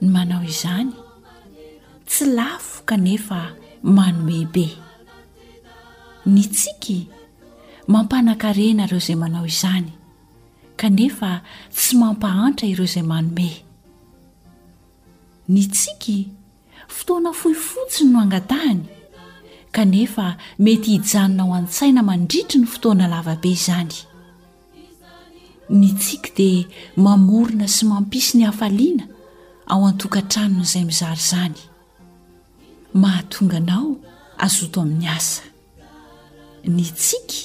ny 0.00 0.08
manao 0.08 0.40
izany 0.44 0.92
tsy 2.08 2.24
lafo 2.32 2.82
kanefa 2.88 3.52
manomebe 3.82 4.64
ny 6.26 6.40
tsika 6.48 6.96
mampanan-karehna 7.92 8.82
ireo 8.88 9.00
izay 9.02 9.18
manao 9.22 9.44
izany 9.52 9.90
kanefa 10.80 11.30
tsy 11.76 11.92
mampahantra 12.00 12.64
ireo 12.72 12.88
izay 12.88 13.04
manome 13.10 13.48
ny 15.52 15.60
tsika 15.72 16.16
fotoana 16.94 17.30
fohi 17.40 17.60
fotsiny 17.68 18.10
no 18.12 18.18
angatahany 18.24 18.82
kanefa 19.76 20.26
mety 20.64 20.90
hijanona 20.92 21.42
ao 21.42 21.52
an-tsaina 21.60 22.00
mandritry 22.08 22.58
ny 22.60 22.66
fotoana 22.72 23.04
lavabe 23.12 23.48
izany 23.56 23.92
ny 25.78 25.86
tsika 26.00 26.30
dia 26.38 26.64
mamorina 27.04 27.68
sy 27.74 27.82
mampisy 27.90 28.32
ny 28.38 28.44
hafaliana 28.48 29.04
ao 29.70 29.84
antokantranona 29.86 30.62
izay 30.62 30.84
mizary 30.86 31.54
izany 31.54 31.54
mahatonganao 33.02 33.90
azoto 34.38 34.80
amin'ny 34.80 35.08
asa 35.16 35.42
ny 36.64 36.84
tsika 37.00 37.38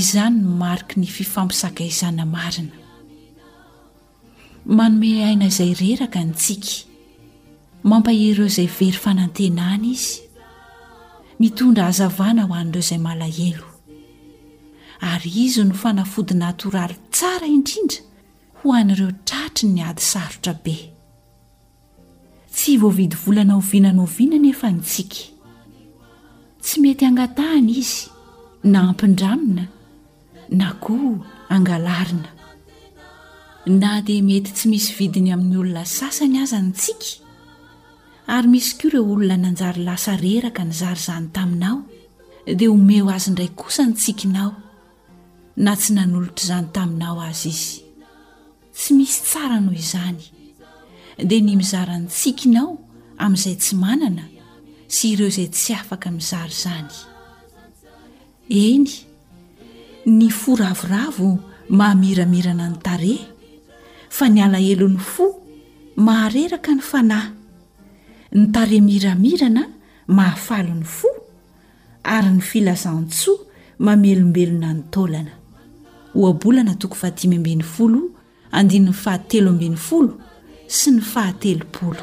izanyny 0.00 0.42
mariky 0.62 0.96
ny 1.00 1.06
fifampisagaizana 1.16 2.24
marina 2.34 2.74
manome 4.76 5.12
aina 5.28 5.46
izay 5.52 5.70
reraka 5.82 6.18
ny 6.26 6.32
tsika 6.42 6.72
mampaheireo 7.88 8.46
izay 8.50 8.66
very 8.78 8.92
fanantenana 9.04 9.86
izy 9.94 10.18
mitondra 11.40 11.84
hazavana 11.88 12.42
ho 12.48 12.52
an'ireo 12.60 12.82
izay 12.86 13.00
malahelo 13.08 13.66
ary 15.10 15.30
izy 15.44 15.64
no 15.68 15.74
fanafodynatoraly 15.82 16.96
tsara 17.14 17.46
indrindra 17.56 18.00
ho 18.60 18.66
an'ireo 18.80 19.12
tratry 19.28 19.68
ny 19.74 19.80
ady 19.90 20.02
sarotra 20.12 20.54
be 20.64 20.91
tsy 22.54 22.72
voavidyvolana 22.82 23.52
o 23.56 23.60
vinana 23.70 24.02
ovinana 24.08 24.48
efa 24.54 24.68
ntsika 24.76 25.20
tsy 26.62 26.76
mety 26.82 27.02
hangatahany 27.08 27.70
izy 27.80 28.00
na 28.72 28.78
ampindramina 28.90 29.64
na 30.58 30.68
koo 30.84 31.10
angalarina 31.54 32.30
na 33.80 33.92
dia 34.06 34.22
mety 34.28 34.50
tsy 34.56 34.66
misy 34.72 34.90
vidiny 34.98 35.30
amin'ny 35.34 35.56
olona 35.62 35.84
sasany 35.96 36.36
aza 36.42 36.58
ny 36.66 36.72
tsika 36.78 37.08
ary 38.34 38.48
misy 38.52 38.72
koa 38.78 38.86
ireo 38.88 39.02
olona 39.12 39.36
nanjary 39.44 39.82
lasa 39.88 40.12
reraka 40.24 40.62
ny 40.68 40.72
zary 40.80 41.00
izany 41.02 41.28
taminao 41.36 41.78
dia 42.58 42.68
homeo 42.72 43.08
azy 43.14 43.28
ndrayy 43.32 43.52
kosa 43.60 43.82
nytsikinao 43.88 44.52
na 45.64 45.72
tsy 45.80 45.90
nanolotra 45.96 46.44
izany 46.44 46.68
taminao 46.76 47.16
azy 47.28 47.48
izy 47.54 47.78
tsy 48.76 48.88
misy 48.98 49.18
tsara 49.28 49.56
noho 49.64 49.74
izany 49.82 50.20
dia 51.20 51.40
ny 51.44 51.52
mizarantsikinao 51.60 52.68
amin'izay 53.24 53.56
tsy 53.60 53.74
manana 53.82 54.24
sy 54.94 55.02
ireo 55.12 55.28
izay 55.32 55.48
tsy 55.52 55.72
afaka 55.76 56.08
mizary 56.14 56.52
zany 56.62 56.88
eny 58.48 58.88
ny 60.18 60.26
fo 60.40 60.56
ravoravo 60.62 61.28
mahamiramirana 61.78 62.64
ny 62.72 62.76
tare 62.84 63.16
fa 64.16 64.24
ny 64.32 64.38
alahelon'ny 64.46 64.98
fo 65.12 65.26
mahareraka 66.06 66.70
ny 66.78 66.82
fanahy 66.90 67.30
ny 68.38 68.44
tare 68.54 68.76
miramirana 68.88 69.62
mahafalo 70.16 70.72
ny 70.80 70.84
fo 70.96 71.08
ary 72.02 72.30
ny 72.36 72.40
filazantsoa 72.50 73.36
mamelombelona 73.84 74.70
ny 74.76 74.82
taolana 74.92 75.32
oabolana 76.20 76.72
tokony 76.80 76.98
fahadimy 77.00 77.36
ambin'ny 77.40 77.62
folo 77.74 78.00
andinin'ny 78.56 78.92
fahatelo 79.02 79.48
ambin'ny 79.54 79.76
folo 79.88 80.14
sy 80.72 80.90
ny 80.96 81.00
fahatelopolo 81.04 82.00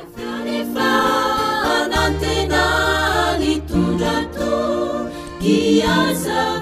fa 0.73 0.87
anantena 1.79 2.61
ny 3.41 3.57
tondratoaza 3.65 6.58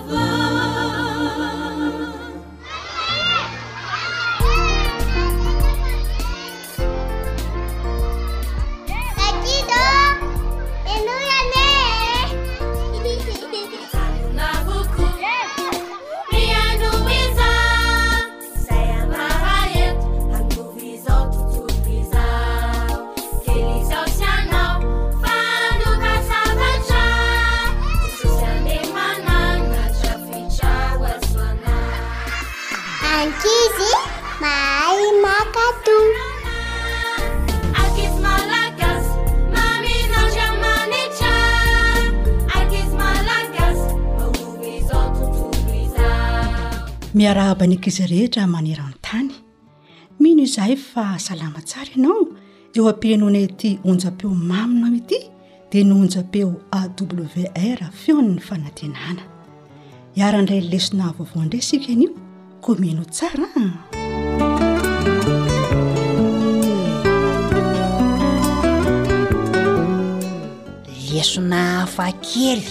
miarahabaniankiza 47.18 48.04
rehetra 48.14 48.44
manerantany 48.56 49.32
mino 50.22 50.42
izahay 50.48 50.76
fa 50.90 51.06
salama 51.28 51.60
tsara 51.68 51.90
ianao 51.98 52.22
eo 52.78 52.86
ampianona 52.92 53.42
ty 53.60 53.70
onjam-peo 53.92 54.32
mamino 54.50 54.86
amiity 54.90 55.18
dia 55.70 55.84
nyonja-peo 55.90 56.50
awrfeon'ny 56.80 58.38
fanantenana 58.48 59.24
iara 60.20 60.40
n'iray 60.42 60.62
lesona 60.72 61.06
vaovao 61.18 61.42
indrey 61.46 61.64
sikan'io 61.70 62.10
ko 62.64 62.70
mino 62.82 63.04
tsara 63.16 63.48
lesona 71.14 71.60
afakely 71.86 72.68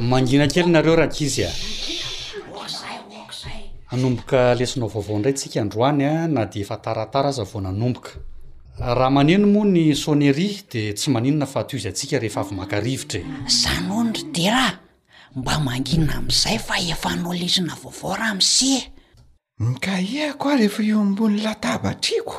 mangina 0.00 0.46
kely 0.46 0.66
nareo 0.68 0.96
raha 0.96 1.08
kizy 1.08 1.44
a 1.44 1.50
anomboka 3.90 4.54
lesinao 4.54 4.88
vaovao 4.88 5.16
indray 5.16 5.32
ntsika 5.32 5.60
androany 5.60 6.04
a 6.04 6.28
na 6.28 6.44
de 6.44 6.60
efa 6.60 6.76
taratara 6.76 7.28
azavoananomboka 7.28 8.10
raha 8.78 9.10
maneno 9.10 9.46
moa 9.46 9.64
ny 9.64 9.94
soneri 9.94 10.48
de 10.72 10.92
tsy 10.92 11.10
maninona 11.10 11.46
fahatoizy 11.46 11.88
antsika 11.88 12.18
rehefa 12.18 12.40
avy 12.40 12.54
makarivotra 12.56 13.20
e 13.20 13.48
zanyo 13.60 14.02
nyro 14.04 14.22
deraa 14.32 14.78
mba 15.36 15.54
manginna 15.58 16.14
am'izay 16.20 16.58
fa 16.58 16.74
efa 16.78 17.10
anao 17.10 17.32
lesina 17.34 17.74
vaovao 17.82 18.16
rahamzy 18.16 18.93
nykaiako 19.60 20.48
ah 20.50 20.56
rehefa 20.58 20.82
io 20.82 20.98
ambony 21.00 21.38
latabatriako 21.42 22.38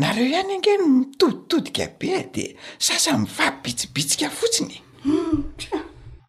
nareo 0.00 0.24
ihany 0.24 0.54
angeny 0.56 0.82
mitoditodika 0.96 1.86
be 1.98 2.08
dia 2.34 2.56
sasa 2.78 3.18
mifabitsibitsika 3.18 4.30
fotsiny 4.30 4.80
hmm, 5.04 5.44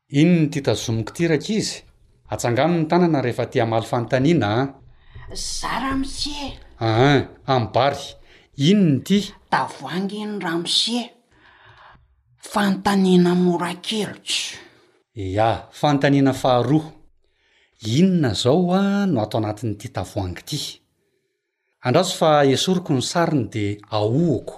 ino 0.10 0.34
ny 0.44 0.48
ty 0.52 0.60
tazomoko 0.62 1.14
tiraka 1.16 1.48
izy 1.50 1.84
atsangano 2.30 2.76
ny 2.84 2.86
tanana 2.92 3.22
rehefa 3.24 3.46
tiamaly 3.48 3.86
fantanianaa 3.88 4.60
ah? 4.62 4.74
za 5.34 5.80
ramosie 5.88 6.60
ahan 6.84 7.28
ambary 7.48 8.16
inony 8.58 8.98
ity 9.00 9.20
tavoang 9.50 10.12
iny 10.12 10.36
ramosie 10.44 11.14
fantanina 12.42 13.32
morakelotra 13.36 14.60
ya 15.16 15.68
fantaniana 15.72 16.34
faharoh 16.36 16.99
inona 17.82 18.34
zao 18.34 18.74
a 18.74 19.06
no 19.06 19.22
atao 19.24 19.40
anatin'ity 19.40 19.88
tavoangy 19.96 20.40
ity 20.40 20.82
andraso 21.88 22.16
fa 22.20 22.30
esoriko 22.56 22.92
ny 22.94 23.02
sariny 23.12 23.48
de 23.54 23.66
aohako 23.96 24.56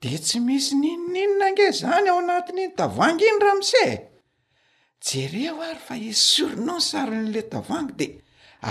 de 0.00 0.10
tsy 0.18 0.38
misy 0.40 0.74
ninninona 0.82 1.46
nga 1.54 1.66
zany 1.80 2.08
ao 2.10 2.18
anatin'nytavoangy 2.18 3.24
iny 3.28 3.38
raha 3.44 3.56
misee 3.60 3.94
jereo 5.06 5.62
ary 5.68 5.80
fa 5.86 5.94
esorinao 6.10 6.80
sariny 6.90 7.28
le 7.34 7.42
tavoangy 7.52 7.92
de 8.00 8.06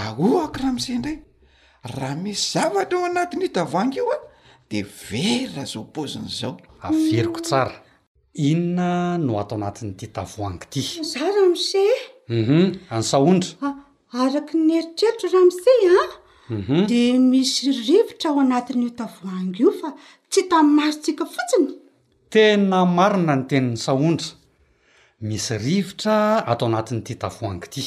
ahohako 0.02 0.58
rahamise 0.62 0.92
indray 0.98 1.18
raha 1.96 2.16
misy 2.24 2.44
zavatra 2.54 2.96
ao 2.98 3.06
anatiny 3.06 3.48
htavoangy 3.48 3.98
io 4.00 4.10
a 4.16 4.18
de 4.70 4.80
veryra 4.84 5.64
zo 5.72 5.82
pozina 5.94 6.28
zaoaverkot 6.40 7.48
inona 8.34 9.18
no 9.18 9.34
atao 9.42 9.58
anatin'nyity 9.60 10.08
tavoang 10.16 10.60
tyzara 10.72 11.44
mose 11.52 11.84
mhm, 12.30 12.78
any 12.94 13.04
sahondra 13.12 13.56
ah, 13.66 13.76
araka 14.24 14.56
ny 14.56 14.74
eritreritra 14.80 15.28
raha 15.34 15.48
mise 15.50 15.74
a 16.02 16.88
de 16.90 17.04
misy 17.32 17.64
rivotra 17.88 18.28
ao 18.32 18.40
anatin'i 18.44 18.92
tavoangy 19.00 19.60
io 19.62 19.72
fa 19.80 19.90
tsy 20.32 20.42
tamimarotsika 20.52 21.26
fotsiny 21.34 21.72
tena 22.32 22.80
marina 22.98 23.36
no 23.40 23.44
teniny 23.50 23.76
sahondra 23.86 24.28
misy 25.28 25.54
rivotra 25.66 26.18
atao 26.52 26.68
anatin'ity 26.70 27.14
tavoangy 27.24 27.68
ty 27.74 27.84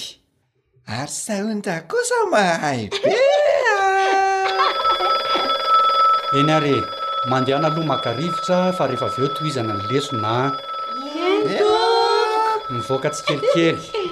ary 0.99 1.09
sahondra 1.27 1.77
kosa 1.91 2.19
mahaybe 2.31 3.17
ah! 3.71 4.61
eny 6.41 6.53
ary 6.59 6.77
mandehana 7.31 7.69
aloha 7.69 7.87
makarivotra 7.93 8.59
fa 8.77 8.85
rehefa 8.89 9.07
av 9.07 9.19
eo 9.19 9.29
toizana 9.37 9.75
ny 9.75 9.85
leso 9.89 10.17
na 10.17 10.53
nivoaka 12.75 13.09
tsikelikely 13.15 14.11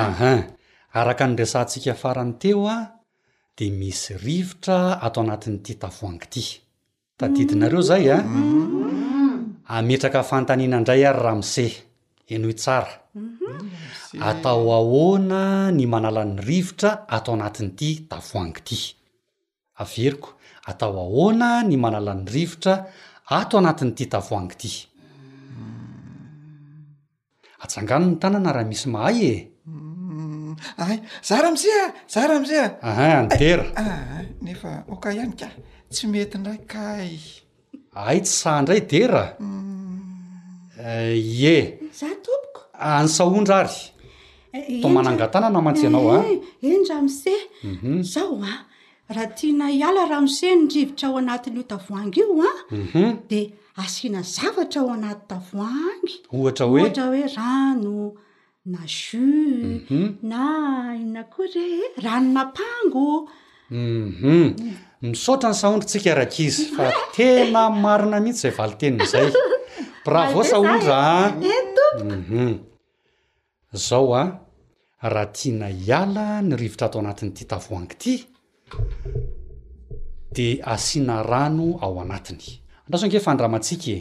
ah? 0.00 0.10
mm-hmm. 0.10 0.60
araka 0.92 1.24
nyresantsika 1.26 1.94
farany 1.96 2.32
teo 2.36 2.66
a 2.68 3.00
de 3.56 3.66
misy 3.72 4.14
rivotra 4.24 4.76
atao 5.00 5.22
anatin'ity 5.24 5.72
tavoangy 5.82 6.24
ity 6.28 6.44
tadidinareo 7.16 7.80
zay 7.80 8.12
a 8.12 8.18
ametraka 9.78 10.20
fantanina 10.22 10.76
indray 10.78 11.04
ary 11.08 11.20
ramseh 11.24 11.72
enoh 12.34 12.52
tsara 12.58 12.92
atao 14.28 14.68
ahoana 14.80 15.72
ny 15.76 15.84
manalany 15.88 16.34
rivotra 16.48 16.90
atao 17.16 17.34
anatin'ity 17.36 17.88
tavoangy 18.12 18.56
ity 18.62 18.78
averiko 19.82 20.28
atao 20.70 20.92
ahoana 21.04 21.48
ny 21.68 21.76
manalany 21.80 22.24
rivotra 22.34 22.74
ato 23.36 23.54
anatin'ity 23.58 24.04
tavoangyity 24.12 24.70
atsangano 27.64 28.06
ny 28.12 28.16
tanana 28.20 28.52
raha 28.52 28.68
misy 28.68 28.88
mahaye 28.92 29.34
azara 30.78 31.50
mzeha 31.50 31.92
zramzehnder 32.08 33.60
nefa 34.42 34.84
oka 34.90 35.08
ayka 35.10 35.48
tsy 35.90 36.06
mety 36.12 36.38
ndrai 36.38 36.60
kay 36.70 37.14
ay 37.94 38.18
tsy 38.24 38.34
sahndray 38.42 38.80
dera 38.90 39.22
eh, 40.82 41.14
ye 41.42 41.56
zatooko 41.98 42.60
nsaondraary 43.04 43.76
eh, 44.52 44.56
eh, 44.58 44.82
tmanagatana 44.82 45.48
namantsanao 45.52 46.14
enra 46.70 46.96
ah? 46.98 47.02
mseh 47.06 47.42
mhm. 47.64 48.02
zao 48.12 48.38
a 48.42 48.46
ah, 48.54 48.58
raha 49.14 49.26
tiana 49.38 49.66
ala 49.88 50.00
raha 50.10 50.22
mseh 50.26 50.52
nrivotra 50.64 51.06
ao 51.08 51.16
anatin'io 51.22 51.64
tavoangy 51.72 52.18
io 52.20 52.26
a 52.40 52.48
ah. 52.48 52.58
mhm. 52.70 53.28
de 53.30 53.40
asina 53.82 54.20
zavatra 54.34 54.80
ao 54.82 54.90
anaty 54.96 55.22
tavoangyhaoa 55.30 57.06
oe 57.08 57.24
rano 57.36 57.94
na 58.64 58.78
ju 58.86 59.18
mhm. 59.18 60.18
na 60.22 60.94
ina 61.00 61.24
koré 61.26 61.98
rano 62.02 62.30
napangouum 62.32 63.26
mhm. 63.70 64.54
misaotra 65.02 65.50
ny 65.50 65.54
sahondritsika 65.58 66.10
arakizy 66.14 66.64
fa 66.76 66.92
tena 67.16 67.66
marina 67.74 68.20
mihitsy 68.22 68.40
zay 68.46 68.52
valiteninzay 68.56 69.28
pravo 70.06 70.44
sahondraum 70.46 71.42
zao 73.74 74.14
a 74.14 74.22
ah. 74.22 74.30
raha 75.12 75.26
tiana 75.34 75.66
iala 75.70 76.38
nyrivotra 76.46 76.86
atao 76.86 77.02
anatin'ity 77.02 77.42
tavoangy 77.50 77.90
ity 77.94 78.16
de 80.34 80.46
asiana 80.74 81.18
rano 81.30 81.66
ao 81.82 81.98
anatiny 82.02 82.44
andrasoankeh 82.86 83.22
fandramatsikae 83.26 83.96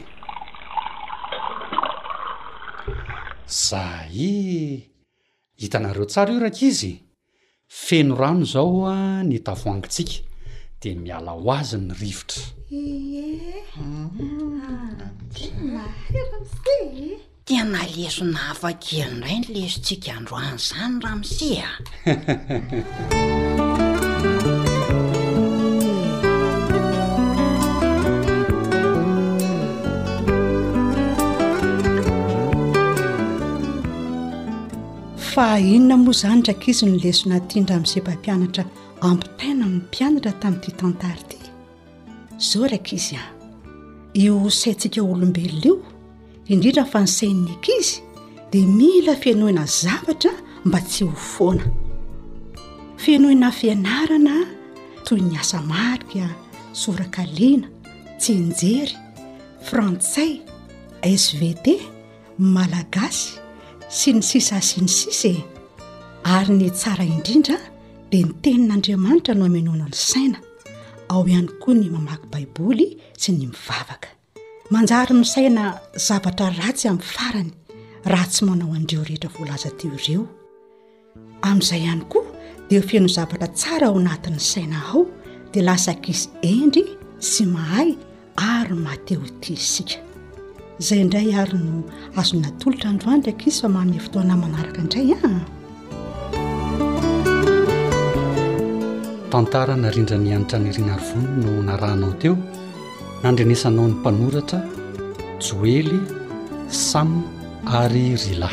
za 3.52 4.00
i 4.14 4.80
hitanareo 5.58 6.06
tsara 6.06 6.34
oraka 6.36 6.58
izy 6.66 6.94
feno 7.86 8.16
rano 8.16 8.46
zao 8.46 8.86
a 8.88 8.94
ah, 8.96 9.24
nytavoangitsika 9.24 10.12
dea 10.82 10.96
miala 10.96 11.32
hoazy 11.32 11.78
ny 11.78 11.94
rivotra 12.00 12.44
tiana 17.46 17.82
leso 17.96 18.24
na 18.26 18.40
hafa-keri 18.48 19.08
inray 19.12 19.38
ny 19.40 19.48
lesotsika 19.54 20.12
androan' 20.20 20.56
izany 20.56 20.98
ra 21.04 21.16
misia 21.16 21.70
fa 35.42 35.56
inona 35.58 35.98
moa 36.06 36.14
zany 36.22 36.40
ndraka 36.42 36.68
izy 36.72 36.86
nylesona 36.86 37.38
tindra 37.50 37.76
amin' 37.76 37.92
zempampianatra 37.92 38.64
ampitaina 39.08 39.66
ny 39.72 39.76
mpianatra 39.82 40.32
tamin'ity 40.42 40.72
tantari 40.80 41.24
ity 41.34 41.40
zao 42.48 42.66
raka 42.74 42.92
izy 42.98 43.16
a 43.24 43.26
io 44.22 44.36
saintsika 44.60 45.00
olombelona 45.14 45.64
io 45.66 45.76
indrindra 46.54 46.84
fa 46.92 47.00
ny 47.04 47.08
sainika 47.18 47.70
izy 47.80 47.98
dia 48.52 48.68
mila 48.78 49.14
fianoina 49.24 49.64
zavatra 49.82 50.32
mba 50.66 50.80
tsy 50.90 51.04
ho 51.10 51.16
foana 51.34 51.66
fianohina 53.04 53.50
fianarana 53.60 54.36
toy 55.08 55.22
ny 55.28 55.34
asa 55.42 55.58
marika 55.72 56.26
sorakaliana 56.82 57.68
tsinjery 58.22 58.96
frantsay 59.68 60.32
esvde 61.12 61.76
malagasy 62.54 63.41
sy 63.92 64.14
ny 64.16 64.24
sisa 64.24 64.56
si 64.64 64.80
ny 64.82 64.88
sisye 64.90 65.36
ary 66.24 66.54
ny 66.56 66.68
tsara 66.72 67.04
indrindra 67.04 67.58
dia 68.10 68.24
ny 68.26 68.34
tenin'andriamanitra 68.44 69.34
no 69.36 69.44
amenona 69.52 69.86
ny 69.92 69.96
saina 70.12 70.40
ao 71.12 71.22
ihany 71.30 71.50
koa 71.62 71.74
ny 71.80 71.88
mamaky 71.96 72.26
baiboly 72.34 72.88
sy 73.22 73.30
ny 73.36 73.46
mivavaka 73.52 74.08
manjary 74.74 75.14
misaina 75.22 75.64
zavatra 76.08 76.48
ratsy 76.60 76.86
amin'ny 76.90 77.10
farany 77.16 77.52
raha 78.12 78.28
tsy 78.32 78.42
manao 78.50 78.72
andreo 78.78 79.04
rehetra 79.10 79.30
voalaza 79.36 79.70
teo 79.80 79.96
ireo 80.00 80.24
amin'izay 81.48 81.82
ihany 81.88 82.04
koa 82.12 82.28
dia 82.70 82.80
ofeno 82.84 83.08
zavatra 83.18 83.48
tsara 83.60 83.86
ao 83.92 83.98
anatin'ny 84.04 84.40
saina 84.52 84.78
ao 84.92 85.02
dia 85.52 85.64
lasakisy 85.70 86.26
endry 86.52 86.84
sy 87.32 87.44
mahay 87.56 87.90
ary 88.54 88.72
n 88.72 88.82
mateo 88.88 89.22
itiisika 89.30 89.96
zay 90.88 91.02
ndray 91.08 91.30
ary 91.42 91.58
no 91.66 91.74
azonatolotrandroany 92.22 93.20
ndraky 93.22 93.46
izy 93.50 93.60
fa 93.64 93.68
man 93.76 93.90
fotoana 94.06 94.36
manaraka 94.42 94.80
indray 94.84 95.08
a 95.16 95.30
tantara 99.32 99.76
narindra 99.84 100.18
ny 100.24 100.30
anatra 100.38 100.58
nyrinarvony 100.66 101.28
no 101.44 101.52
narahnao 101.68 102.14
teo 102.22 102.36
nandrenesanao 103.24 103.86
ny 103.90 103.94
mpanoratra 104.00 104.60
joely 105.46 105.98
samy 106.90 107.20
ary 107.82 108.06
ryla 108.24 108.50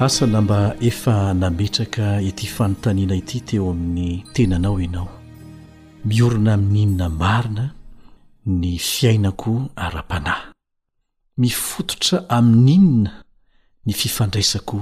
asa 0.00 0.26
namba 0.26 0.76
efa 0.80 1.34
nametraka 1.34 2.20
ety 2.20 2.46
fanontaniana 2.46 3.14
ity 3.16 3.40
teo 3.40 3.70
amin'ny 3.70 4.22
tenanao 4.32 4.80
ianao 4.80 5.08
miorina 6.04 6.52
amin'n'inina 6.58 7.08
marina 7.08 7.64
ny 8.46 8.74
fiainako 8.78 9.52
ara-panahy 9.76 10.42
mifototra 11.38 12.16
amin'n'inina 12.38 13.12
ny 13.86 13.92
fifandraisako 13.94 14.78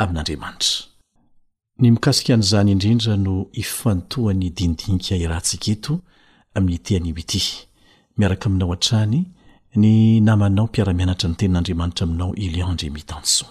amin'andriamanitra 0.00 0.87
ny 1.78 1.90
mikasika 1.92 2.34
an'izany 2.34 2.70
indrindra 2.72 3.16
no 3.16 3.46
ifantohany 3.52 4.50
dindinika 4.50 5.14
irahantsiketo 5.16 6.00
amin'ny 6.54 6.78
teanywity 6.78 7.42
miaraka 8.18 8.46
aminao 8.46 8.72
an-trany 8.72 9.24
ny 9.76 10.18
namanao 10.20 10.66
mpiaramianatra 10.66 11.28
ny 11.30 11.34
tenin'andriamanitra 11.36 12.04
aminao 12.06 12.34
iliandre 12.34 12.90
mitanso 12.90 13.46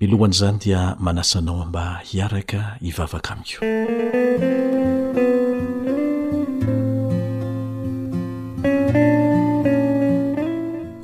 milohanyizany 0.00 0.58
dia 0.58 0.96
manasanao 1.00 1.64
mba 1.66 1.98
hiaraka 2.04 2.76
hivavaka 2.80 3.32
amikoa 3.36 3.68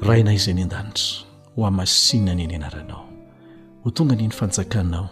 raha 0.02 0.18
ina 0.18 0.32
izayny 0.34 0.62
an-danitra 0.62 1.24
ho 1.56 1.66
amasinany 1.66 2.46
ny 2.46 2.54
anaranao 2.54 3.08
ho 3.84 3.90
tonga 3.90 4.14
ny 4.14 4.22
ny 4.22 4.30
fanjakanao 4.32 5.10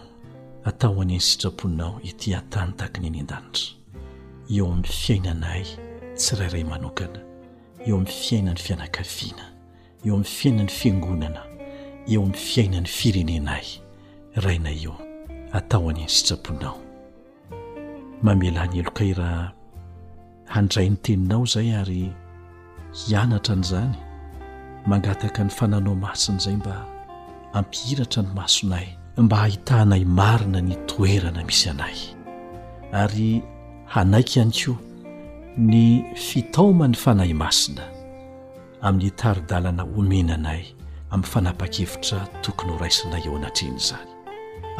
atao 0.64 1.00
anyiny 1.02 1.20
sitrapoinao 1.20 2.00
ity 2.02 2.34
atanytakiny 2.34 3.06
iany 3.18 3.24
an-danitra 3.26 3.62
eo 4.56 4.66
amin'ny 4.70 4.86
fiainana 4.98 5.46
ay 5.58 5.64
tsy 6.18 6.32
rairay 6.38 6.64
manokana 6.70 7.20
eo 7.86 7.94
amin'ny 7.98 8.12
fiainany 8.26 8.60
fianakafiana 8.64 9.44
eo 10.06 10.12
amin'ny 10.14 10.24
fiainany 10.38 10.68
fiangonana 10.78 11.42
eo 12.12 12.20
amin'ny 12.24 12.36
fiainany 12.48 12.86
firenena 12.98 13.50
ay 13.58 13.66
raina 14.44 14.70
eo 14.84 14.94
atao 15.56 15.82
anyiny 15.90 16.08
sitraponinao 16.14 16.76
mamela 18.24 18.60
any 18.64 18.78
elo 18.80 18.90
ka 18.96 19.02
i 19.04 19.12
raha 19.20 19.46
handray 20.54 20.88
ny 20.90 20.96
teninao 21.04 21.44
zay 21.52 21.68
ary 21.80 22.04
hianatra 23.00 23.54
n'izany 23.58 23.98
mangataka 24.86 25.40
ny 25.44 25.50
fananao 25.50 25.94
masin' 26.04 26.38
izay 26.40 26.56
mba 26.56 26.74
hampiiratra 27.52 28.22
ny 28.22 28.30
masona 28.38 28.76
ay 28.82 29.01
mba 29.16 29.36
hahitanay 29.36 30.04
marina 30.04 30.60
ny 30.60 30.74
toerana 30.86 31.44
misy 31.44 31.68
anay 31.70 31.96
ary 32.92 33.42
hanaiky 33.86 34.38
ihany 34.40 34.52
koa 34.64 34.76
ny 35.58 36.04
fitaoma 36.16 36.88
ny 36.88 36.96
fanahy 36.96 37.34
masina 37.34 37.84
amin'ny 38.82 39.10
taridalana 39.20 39.84
omena 39.98 40.34
anay 40.40 40.64
amin'ny 41.12 41.30
fanapa-kevitra 41.32 42.20
tokony 42.42 42.72
ho 42.72 42.78
raisina 42.80 43.18
eo 43.26 43.36
anatriny 43.36 43.76
izany 43.76 44.10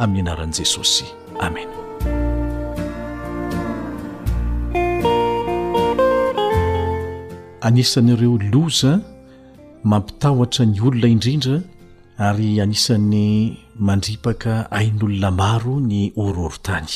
amin'ny 0.03 0.21
anaran'i 0.21 0.53
jesosy 0.59 1.05
amena 1.45 1.77
anisan'ireo 7.67 8.37
loza 8.53 8.91
mampitahoatra 9.89 10.65
ny 10.65 10.79
olona 10.85 11.07
indrindra 11.13 11.57
ary 12.17 12.61
anisan'ny 12.61 13.57
mandripaka 13.79 14.67
ain'olona 14.71 15.31
maro 15.31 15.79
ny 15.79 16.11
ororontany 16.15 16.89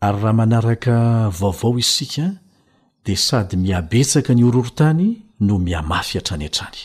ary 0.00 0.20
raha 0.22 0.32
manaraka 0.32 0.96
vaovao 1.38 1.78
isika 1.78 2.26
de 3.06 3.16
sady 3.16 3.56
miabetsaka 3.56 4.34
ny 4.34 4.42
orooro-tany 4.48 5.06
no 5.46 5.58
miamafy 5.58 6.18
atrany 6.18 6.44
antrany 6.48 6.78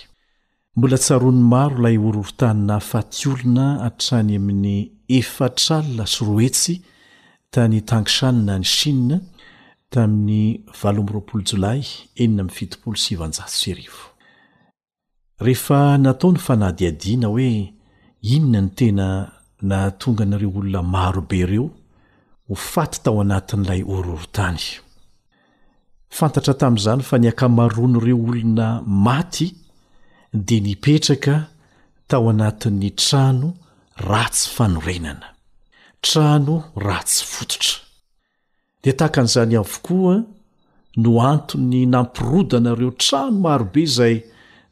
mbola 0.76 0.98
tsaroany 0.98 1.42
maro 1.54 1.76
ilay 1.80 1.98
oroorotanina 1.98 2.80
fatiolona 2.80 3.66
atrany 3.88 4.36
amin'ny 4.36 4.76
efatralna 5.10 6.06
syroetsy 6.06 6.74
tany 7.52 7.82
tangisanina 7.84 8.56
ny 8.60 8.66
chie 8.66 9.20
tamin'ny 9.92 10.42
valomy 10.82 11.12
roapolo 11.14 11.44
jolay 11.50 11.82
enina 12.22 12.42
ami'ny 12.44 12.56
fitopolo 12.58 12.96
sivanja 13.04 13.44
syrivo 13.48 14.12
rehefa 15.46 15.80
natao 16.02 16.32
ny 16.32 16.40
fanadiadiana 16.46 17.28
hoe 17.34 17.48
inona 18.34 18.60
ny 18.62 18.70
tena 18.80 19.08
natonganareo 19.70 20.52
olona 20.60 20.82
marobe 20.94 21.38
ireo 21.44 21.68
ho 22.48 22.56
faty 22.72 22.98
tao 23.04 23.18
anatin'ilay 23.26 23.82
ororontany 23.96 24.62
fantatra 26.18 26.54
tamin'izany 26.62 27.02
fa 27.10 27.16
niakamaroan'ireo 27.20 28.18
olona 28.30 28.68
maty 29.08 29.48
dia 30.46 30.62
nipetraka 30.68 31.36
tao 32.10 32.26
anatin'ny 32.34 32.90
trano 33.02 33.48
ratsy 34.10 34.44
fanorenana 34.56 35.28
trano 36.06 36.56
ratsy 36.88 37.20
fototra 37.34 37.76
dia 38.82 38.94
tahakan'izany 39.00 39.56
avokoa 39.64 40.16
no 41.04 41.12
antony 41.34 41.80
nampirodanareo 41.94 42.92
trano 43.04 43.36
marobe 43.46 43.82
izay 43.88 44.18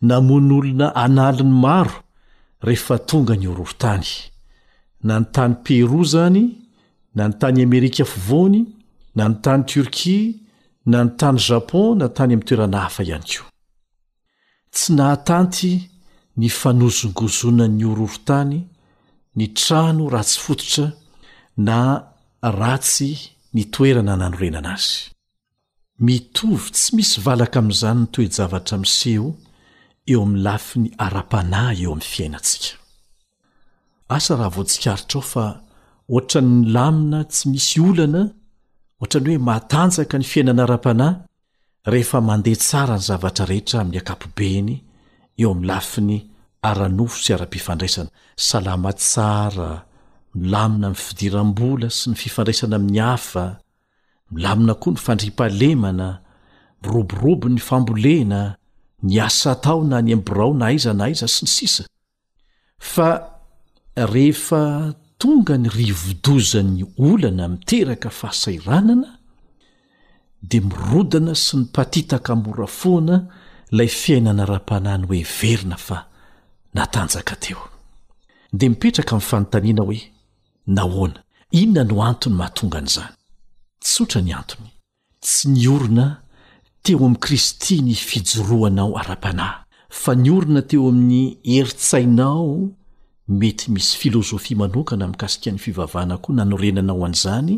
namon'olona 0.10 0.88
anali 1.04 1.44
ny 1.48 1.54
maro 1.64 1.98
rehefa 2.66 2.96
tonga 3.10 3.34
ny 3.38 3.46
ororon-tany 3.52 4.10
na 5.08 5.16
ny 5.22 5.26
tany 5.36 5.56
pero 5.66 6.02
izany 6.04 6.44
na 7.16 7.24
ny 7.30 7.34
tany 7.42 7.60
amerika 7.68 8.04
fivoany 8.12 8.62
na 9.16 9.24
ny 9.32 9.36
tany 9.46 9.62
torkia 9.72 10.24
na 10.92 11.00
ny 11.06 11.12
tany 11.20 11.38
japon 11.48 11.88
na 12.00 12.08
tany 12.18 12.32
amin'ny 12.34 12.48
toerana 12.50 12.80
hafa 12.86 13.02
ihany 13.04 13.28
ko 13.38 13.44
tsy 14.74 14.90
nahatanty 15.00 15.72
ny 16.40 16.48
fanozongozonany 16.60 17.82
ororontany 17.92 18.60
ny 19.38 19.46
trano 19.60 20.04
ratsy 20.14 20.40
fototra 20.44 20.88
na 21.68 21.80
ratsy 22.60 23.12
nytoerana 23.56 24.14
nano 24.22 24.38
renana 24.42 24.72
azy 24.78 24.96
mitovy 26.06 26.68
tsy 26.76 26.88
misy 26.96 27.18
valaka 27.26 27.58
amin'izany 27.60 28.00
no 28.02 28.08
toejavatra 28.14 28.78
miseho 28.84 29.30
eo 30.10 30.22
amin'ny 30.26 30.42
lafi 30.46 30.78
ny 30.84 30.90
ara-panahy 31.06 31.78
eo 31.84 31.92
amin'ny 31.94 32.10
fiainantsika 32.14 32.72
asa 34.16 34.34
raha 34.40 34.54
voatsika 34.58 34.90
aritr 34.94 35.16
ao 35.18 35.24
fa 35.34 35.46
ohatranynylamina 36.14 37.20
tsy 37.34 37.44
misy 37.52 37.78
olana 37.90 38.24
ohatrany 39.02 39.30
hoe 39.36 39.42
matanjaka 39.50 40.16
ny 40.20 40.26
fiainana 40.32 40.62
ara-panahy 40.66 41.16
rehefa 41.94 42.20
mandeha 42.30 42.62
tsara 42.66 42.96
ny 43.00 43.04
zavatra 43.08 43.46
rehetra 43.52 43.78
amin'ny 43.82 44.00
akapobeny 44.02 44.74
eo 45.42 45.50
amin'ny 45.54 45.68
lafiny 45.72 46.14
ara-nofo 46.70 47.18
sy 47.24 47.30
ara-pifandraisana 47.38 48.12
salama 48.50 48.92
tsara 49.04 49.70
milamina 50.42 50.88
am'ny 50.90 51.02
fidiram-bola 51.06 51.88
sy 51.98 52.06
ny 52.10 52.16
fifandraisana 52.22 52.76
min'ny 52.84 53.02
hafa 53.08 53.44
milamina 54.34 54.74
koa 54.82 54.92
ny 54.96 55.00
fandri-palemana 55.06 56.08
miroborobo 56.82 57.46
'ny 57.52 57.62
fambolena 57.70 58.42
ny 59.06 59.18
asa 59.22 59.56
taona 59.62 60.02
ny 60.02 60.14
amborao 60.14 60.54
na 60.54 60.66
aiza 60.70 60.94
na 60.94 61.10
aiza 61.10 61.28
sy 61.28 61.44
ny 61.46 61.50
sisa 61.52 61.84
fa 62.78 63.10
rehefa 63.96 64.94
tonga 65.18 65.58
ny 65.58 65.70
rivodozan'ny 65.70 66.86
olana 66.98 67.48
miteraka 67.48 68.10
fahasairanana 68.10 69.18
di 70.42 70.62
mirodana 70.62 71.34
sy 71.36 71.58
ny 71.62 71.66
patitaka 71.74 72.36
mora 72.38 72.68
foana 72.70 73.26
ilay 73.72 73.88
fiainana 73.90 74.46
ra-panany 74.46 75.06
hoe 75.10 75.22
verina 75.38 75.78
fa 75.88 76.06
natanjaka 76.74 77.36
teo 77.44 77.62
de 78.54 78.70
mipetraka 78.70 79.16
min'ny 79.16 79.28
fanontaniana 79.30 79.84
hoe 79.86 80.00
nahoana 80.68 81.20
inona 81.52 81.84
no 81.90 82.04
antony 82.10 82.36
mahatongan'izany 82.38 83.14
tsotra 83.84 84.22
ny 84.22 84.34
antony 84.42 84.70
tsy 85.22 85.50
ny 85.50 85.66
orona 85.68 86.21
teo 86.84 87.06
amin'i 87.06 87.20
kristy 87.20 87.76
ny 87.88 87.94
fijoroanao 87.96 88.94
ara-panahy 89.00 89.60
fa 90.02 90.14
ny 90.18 90.30
orona 90.36 90.62
teo 90.70 90.88
amin'ny 90.90 91.38
heritsainao 91.46 92.72
mety 93.40 93.68
misy 93.74 93.98
filozofia 94.02 94.58
manokana 94.62 95.06
amin'nkasikhan'ny 95.06 95.62
fivavana 95.66 96.18
koa 96.24 96.36
nanorenanao 96.40 97.06
an'izany 97.08 97.56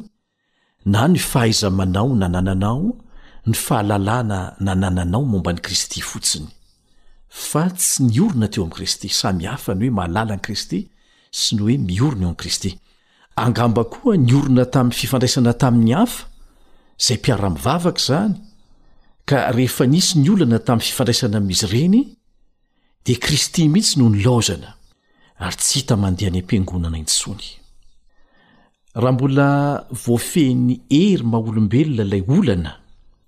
na 0.94 1.02
ny 1.08 1.18
fahaizamanao 1.30 2.12
nanananao 2.22 2.86
ny 3.48 3.56
fahalalàna 3.64 4.40
nanananao 4.68 5.24
momba 5.32 5.54
ny 5.56 5.62
kristy 5.66 6.02
fotsiny 6.10 6.50
fa 7.50 7.64
tsy 7.78 8.04
ny 8.10 8.20
orina 8.26 8.48
teo 8.52 8.64
ami'i 8.68 8.76
kristy 8.78 9.10
samy 9.20 9.46
hafa 9.52 9.74
ny 9.76 9.88
hoe 9.88 9.96
mahalala 10.02 10.36
ni 10.36 10.42
kristy 10.52 10.88
sy 11.32 11.56
ny 11.56 11.62
hoe 11.62 11.78
miorona 11.88 12.26
eo 12.28 12.32
a'i 12.36 12.42
kristy 12.44 12.72
angamba 13.40 13.84
koa 13.88 14.18
ny 14.18 14.34
orona 14.36 14.66
tamin'ny 14.66 14.98
fifandraisana 15.00 15.54
tamin'ny 15.56 15.94
hafa 16.00 16.26
zay 17.06 17.18
mpiara-mivavaka 17.24 18.02
zany 18.08 18.38
ka 19.26 19.52
rehefa 19.56 19.86
nisy 19.92 20.20
ny 20.24 20.30
olana 20.34 20.60
tamin'ny 20.68 20.88
fifandraisana 20.92 21.38
amin'izy 21.40 21.68
ireny 21.68 21.96
dia 23.06 23.18
kristy 23.26 23.66
mihitsy 23.74 23.96
no 24.00 24.08
nylazana 24.16 24.70
ary 25.46 25.58
tsy 25.62 25.74
hita 25.84 25.96
mandeha 26.04 26.32
ny 26.34 26.42
ampiangonana 26.44 26.98
intsony 27.04 27.48
raha 29.02 29.14
mbola 29.16 29.48
voafehyny 30.06 30.70
ery 31.02 31.24
maha 31.32 31.50
olombelona 31.52 32.04
ilay 32.06 32.24
olana 32.38 32.72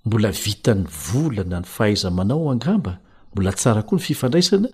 mbola 0.08 0.30
vitany 0.44 0.84
volana 1.06 1.58
ny 1.62 1.68
fahaiza 1.76 2.10
manao 2.18 2.46
angamba 2.54 2.94
mbola 3.32 3.52
tsara 3.60 3.82
koa 3.88 3.98
ny 4.00 4.04
fifandraisana 4.08 4.70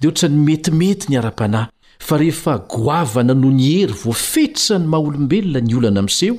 dia 0.00 0.08
ohatra 0.10 0.28
ny 0.32 0.36
metimety 0.48 1.06
ny 1.12 1.16
ara-panahy 1.20 1.68
fa 2.06 2.14
rehefa 2.22 2.52
goavana 2.74 3.34
no 3.42 3.48
ny 3.58 3.64
hery 3.76 3.94
voafetra 4.04 4.74
ny 4.80 4.86
maha 4.92 5.04
olombelona 5.08 5.60
ny 5.68 5.72
olana 5.78 5.98
amin'seho 6.02 6.34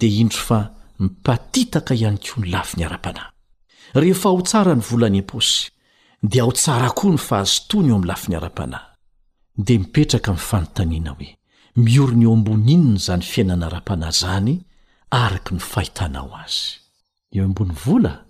dia 0.00 0.14
indro 0.22 0.40
fa 0.48 0.58
mipatitaka 1.02 1.92
ihany 2.00 2.18
koa 2.26 2.40
ny 2.44 2.48
lafy 2.54 2.76
ny 2.80 2.86
ara-panahy 2.90 3.28
rehefa 3.94 4.28
ao 4.28 4.42
tsara 4.42 4.74
ny 4.74 4.80
volany 4.82 5.18
emposy 5.22 5.70
dia 6.22 6.42
aho 6.42 6.52
tsara 6.52 6.90
koa 6.90 7.10
ny 7.14 7.18
fahazotony 7.18 7.88
eo 7.90 7.96
am'ny 7.96 8.08
lafiny 8.08 8.36
ara-panahy 8.36 8.84
de 9.58 9.78
mipetraka 9.78 10.32
mi' 10.32 10.38
fanontaniana 10.48 11.10
hoe 11.10 11.28
miorona 11.76 12.24
eo 12.24 12.32
ambon'inyna 12.32 12.98
zany 12.98 13.22
fiainana 13.22 13.66
ara-panahy 13.66 14.12
zany 14.20 14.54
araka 15.10 15.54
ny 15.54 15.60
fahitanao 15.60 16.36
azy 16.36 16.70
eo 17.32 17.44
ambony 17.44 17.72
vola 17.84 18.24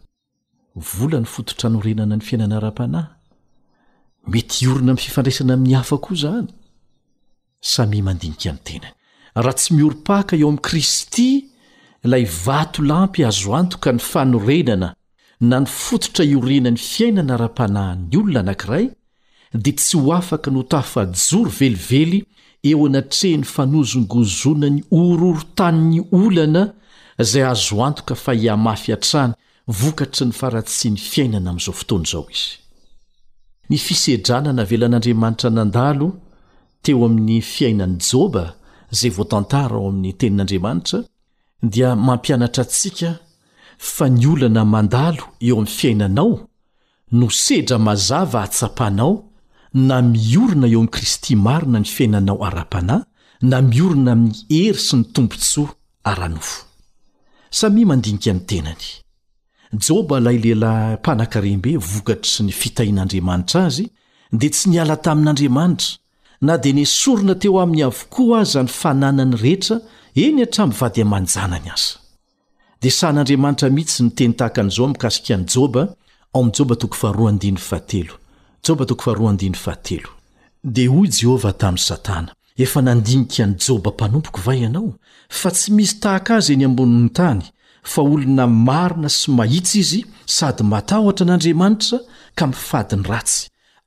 vola 0.74 1.20
ny 1.20 1.26
fototra 1.26 1.70
norenana 1.70 2.16
ny 2.16 2.22
fiainana 2.22 2.56
ara-panahy 2.56 3.06
mety 4.26 4.68
orina 4.68 4.92
m'ny 4.92 5.00
fifandraisana 5.02 5.54
amin'ny 5.54 5.74
hafa 5.74 5.98
koa 5.98 6.16
zany 6.16 6.48
sami 7.60 8.02
mandinika 8.02 8.52
ny 8.52 8.58
tenany 8.64 8.94
raha 9.34 9.54
tsy 9.58 9.74
miorimpaka 9.74 10.36
eo 10.36 10.48
ami'i 10.48 10.60
kristy 10.62 11.30
lay 12.04 12.24
vato 12.44 12.82
lampy 12.82 13.24
azo 13.24 13.56
antoka 13.56 13.92
ny 13.92 13.98
fanorenana 14.00 14.94
na 15.40 15.60
ny 15.62 15.66
fototra 15.70 16.24
iorinany 16.26 16.78
fiainana 16.78 17.36
ra-panahy 17.38 17.96
ny 18.10 18.16
olona 18.18 18.40
anankiray 18.42 18.88
dia 19.64 19.76
tsy 19.78 19.96
ho 19.98 20.12
afaka 20.12 20.50
notafajoro 20.50 21.50
velively 21.58 22.18
eo 22.70 22.86
anatrehny 22.86 23.44
fanozongozonany 23.44 24.80
orooro-taniny 24.90 26.00
olana 26.20 26.62
zay 27.18 27.44
azo 27.50 27.78
antoka 27.86 28.14
fa 28.24 28.32
hiamafy 28.34 28.90
atrany 28.96 29.34
vokatry 29.66 30.26
ny 30.26 30.32
faratsiny 30.40 30.96
fiainana 31.10 31.50
amin'izao 31.50 31.74
fotoany 31.80 32.06
izao 32.08 32.26
izy 32.30 32.58
ny 33.70 33.78
fisedranana 33.86 34.64
velan'andriamanitra 34.70 35.50
nandalo 35.50 36.08
teo 36.82 37.04
amin'ny 37.06 37.40
fiainany 37.54 37.96
joba 38.08 38.44
zay 39.00 39.10
voatantara 39.18 39.74
ao 39.78 39.86
amin'ny 39.92 40.12
tenin'andriamanitra 40.20 41.02
dia 41.62 41.94
mampianatra 41.96 42.64
antsika 42.66 43.10
fa 43.78 44.08
nyolana 44.08 44.64
mandalo 44.64 45.22
eo 45.40 45.56
amy 45.58 45.66
fiainanao 45.78 46.48
no 47.12 47.28
sedra 47.30 47.78
mazava 47.78 48.38
atsapanao 48.46 49.12
na 49.88 49.96
miorina 50.02 50.66
eo 50.74 50.80
am 50.82 50.88
kristy 50.96 51.32
marina 51.46 51.78
ny 51.80 51.84
fiainanao 51.94 52.38
arapanay 52.48 53.00
na 53.50 53.58
miorina 53.70 54.12
miy 54.22 54.36
hery 54.54 54.78
sy 54.86 54.96
ny 54.96 55.04
tompotso 55.14 55.62
aranofo 56.10 56.56
samy 57.58 57.84
mandinika 57.90 58.32
ny 58.36 58.40
tenany 58.50 58.86
joba 59.86 60.16
lailelay 60.26 60.96
panankarembe 61.04 61.70
vokatry 61.90 62.44
ny 62.46 62.52
fitahin'andriamanitra 62.60 63.60
azy 63.68 63.86
dia 64.40 64.50
tsy 64.54 64.66
niala 64.72 64.96
tamin'andriamanitra 65.04 65.88
na 66.46 66.54
dia 66.62 66.72
nisorona 66.80 67.34
teo 67.42 67.60
aminy 67.62 67.82
avokoa 67.88 68.34
azany 68.42 68.68
fananany 68.80 69.34
rehetra 69.44 69.76
eny 70.24 70.36
hatramy 70.42 70.74
vady 70.80 71.00
amanjanany 71.06 71.68
aza 71.74 72.07
d 72.80 72.86
saan'andriamanitra 72.94 73.68
miitsy 73.74 73.96
sy 73.98 74.04
niteny 74.06 74.34
tahakaao 74.38 74.92
kasjb 75.02 75.46
di 80.78 80.84
hoy 80.92 81.06
jehovah 81.18 81.54
tami 81.62 81.78
satana 81.86 82.30
efa 82.64 82.80
nandiniky 82.82 83.42
any 83.46 83.54
joba 83.64 83.90
panompoko 83.98 84.40
va 84.46 84.54
ianao 84.60 84.94
fa 85.40 85.50
tsy 85.50 85.72
misy 85.76 85.94
tahaka 86.02 86.36
azy 86.38 86.52
eny 86.56 86.64
amboniny 86.68 87.10
tany 87.18 87.40
fa 87.92 88.00
olona 88.02 88.46
marina 88.68 89.08
sy 89.18 89.28
mahitsy 89.38 89.78
izy 89.82 90.00
sady 90.36 90.62
matahotra 90.72 91.22
an'andriamanitra 91.26 91.96
ka 92.38 92.44
mifadiny 92.46 93.04
ratsy 93.10 93.40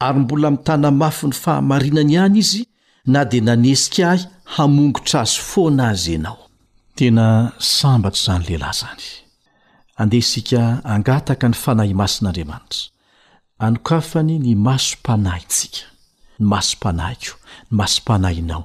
ary 0.08 0.19
mbola 0.19 0.49
mitana 0.51 0.89
mafy 1.01 1.25
ny 1.30 1.36
fahamarinany 1.43 2.15
any 2.25 2.38
izy 2.43 2.62
na 3.13 3.25
dia 3.25 3.41
nanesiky 3.41 4.04
ahy 4.04 4.21
hamongotra 4.56 5.21
azo 5.21 5.39
fona 5.51 5.84
azy 5.93 6.15
anao 6.15 6.51
tena 7.02 7.28
sambatro 7.80 8.22
zany 8.26 8.44
lehilahy 8.48 8.76
zany 8.80 9.06
andeha 10.02 10.24
isika 10.26 10.62
angataka 10.94 11.46
ny 11.52 11.56
fanahy 11.64 11.94
masin'andriamanitra 12.02 12.80
anokafany 13.66 14.34
ny 14.46 14.52
maso-panahntsika 14.68 15.80
ny 16.40 16.46
maso-panahko 16.52 17.34
ny 17.72 17.76
masom-panahinao 17.80 18.62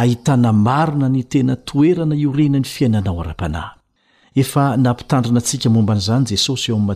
ahitana 0.00 0.50
marina 0.68 1.08
ny 1.14 1.20
tena 1.32 1.54
toerana 1.68 2.14
iorenany 2.24 2.64
fiainanao 2.74 3.20
ara-panahy 3.22 3.76
efa 4.42 4.62
nampitandrina 4.84 5.38
antsika 5.40 5.68
momban'izany 5.76 6.24
jesosy 6.30 6.66
eo 6.70 6.76
amin'ny 6.76 6.88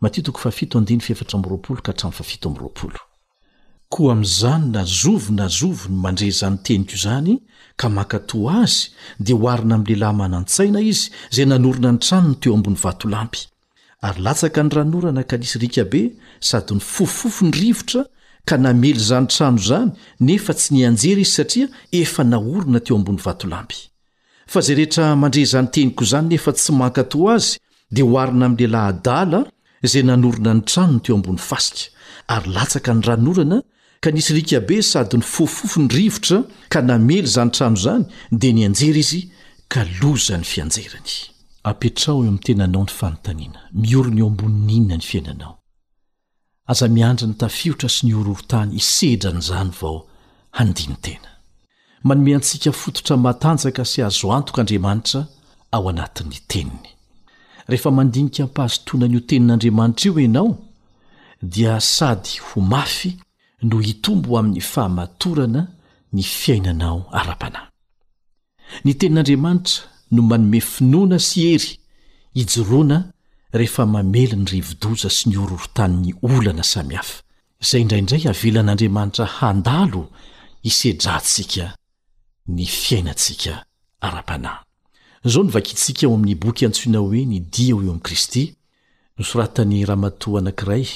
matitoko 0.00 0.38
fa7 0.42 0.74
77 0.78 2.94
koa 3.88 4.12
amin'izany 4.12 4.64
nazovona 4.74 5.48
zovony 5.48 6.00
mandre 6.04 6.30
zany 6.30 6.58
teniko 6.66 6.92
izany 6.94 7.38
ka 7.76 7.88
mankato 7.88 8.38
azy 8.48 8.90
dia 9.18 9.36
ho 9.36 9.48
arina 9.48 9.74
amin'ny 9.74 9.86
lehilahy 9.96 10.16
manan-tsaina 10.20 10.80
izy 10.80 11.10
izay 11.32 11.46
nanorina 11.46 11.90
ny 11.92 11.98
tranony 12.04 12.36
teo 12.40 12.54
ambony 12.56 12.78
vatolampy 12.84 13.40
ary 14.06 14.20
latsaka 14.24 14.62
ny 14.62 14.70
ranorana 14.76 15.22
ka 15.30 15.36
lisyrikabe 15.40 16.02
sady 16.50 16.74
ny 16.74 16.80
fofofofo 16.92 17.44
ny 17.44 17.50
rivotra 17.60 18.02
ka 18.48 18.56
namely 18.64 18.98
zany 19.08 19.28
trano 19.34 19.60
izany 19.62 19.90
nefa 20.26 20.52
tsy 20.58 20.68
nianjery 20.74 21.22
izy 21.24 21.34
satria 21.38 21.66
efa 22.00 22.22
naorina 22.32 22.80
teo 22.86 22.94
ambony 22.98 23.20
vatolampy 23.26 23.78
fa 24.52 24.58
izay 24.64 24.76
rehetra 24.80 25.04
mandre 25.22 25.40
izany 25.46 25.68
teniko 25.74 26.00
izany 26.08 26.26
nefa 26.32 26.50
tsy 26.56 26.70
mankato 26.80 27.18
azy 27.36 27.52
dia 27.94 28.04
ho 28.08 28.14
arina 28.22 28.46
amin'ny 28.48 28.66
lehilahy 28.74 28.98
dala 29.06 29.40
izay 29.86 30.02
nanorina 30.08 30.50
ny 30.56 30.62
trano 30.70 30.94
ny 30.96 31.00
teo 31.04 31.14
ambon'ny 31.18 31.40
fasika 31.48 31.84
ary 32.34 32.48
latsaka 32.56 32.90
ny 32.96 33.02
ranorana 33.08 33.58
ka 34.04 34.10
nisylikabe 34.12 34.82
sady 34.90 35.16
ny 35.16 35.22
fofofo 35.24 35.80
ny 35.80 35.88
rivotra 35.96 36.42
ka 36.72 36.82
namely 36.84 37.22
izany 37.24 37.50
trano 37.56 37.76
izany 37.80 38.04
dia 38.32 38.52
nianjera 38.52 38.98
izy 39.00 39.20
ka 39.72 39.80
lozany 40.00 40.44
fianjerany 40.52 41.12
hapetrao 41.64 42.16
eo 42.16 42.22
amin'ny 42.22 42.40
tenanao 42.44 42.82
ny 42.84 42.92
fanotaniana 42.98 43.60
miorony 43.82 44.20
eo 44.20 44.28
ambonininona 44.32 44.96
ny 44.98 45.02
fiainanao 45.08 45.54
aza 46.72 46.88
miandra 46.88 47.26
ny 47.30 47.34
tafihotra 47.42 47.88
sy 47.88 48.06
ny 48.06 48.12
oror-tany 48.20 48.76
isedrana 48.80 49.40
izany 49.44 49.72
vao 49.80 49.98
handinytena 50.60 51.28
manome 52.02 52.34
antsika 52.36 52.72
fototra 52.76 53.16
matanjaka 53.16 53.84
sy 53.88 54.04
hazo 54.04 54.32
antoka 54.36 54.60
andriamanitra 54.60 55.26
ao 55.74 55.88
anatin'ny 55.88 56.40
teniny 56.46 56.88
rehefa 57.68 57.90
mandinika 57.90 58.44
mpahazotoananyo 58.52 59.20
tenin'andriamanitra 59.28 60.04
io 60.10 60.18
ianao 60.20 60.50
dia 61.52 61.80
sady 61.80 62.36
ho 62.46 62.60
mafy 62.60 63.16
no 63.64 63.78
hitombo 63.78 64.38
amin'ny 64.38 64.60
fahamatorana 64.60 65.62
ny 66.12 66.22
fiainanao 66.22 67.00
ara-panahy 67.20 67.68
ny 68.84 68.92
tenin'andriamanitra 68.98 69.84
no 70.12 70.22
manome 70.22 70.60
finoana 70.60 71.18
sy 71.28 71.46
hery 71.48 71.70
ijoroana 72.40 72.98
rehefa 73.58 73.86
mamely 73.86 74.36
ny 74.36 74.48
rivodoza 74.52 75.10
sy 75.10 75.28
ny 75.32 75.36
ororotanin'ny 75.42 76.12
olana 76.32 76.62
samihafa 76.72 77.22
izay 77.62 77.80
indraindray 77.84 78.24
avelan'andriamanitra 78.32 79.26
handalo 79.38 80.02
hisedrantsika 80.62 81.66
ny 82.54 82.66
fiainantsika 82.80 83.64
ara-panahy 84.06 84.60
zao 85.32 85.42
no 85.42 85.50
vakintsika 85.56 86.08
o 86.08 86.14
amin'ny 86.14 86.34
boky 86.44 86.66
antsoina 86.68 86.98
hoe 86.98 87.24
ny 87.26 87.40
dia 87.52 87.76
o 87.76 87.80
eo 87.82 87.90
amin'ni 87.90 88.00
kristy 88.06 88.44
no 89.18 89.24
soratan'ny 89.28 89.84
ramatoa 89.88 90.38
anankiray 90.40 90.86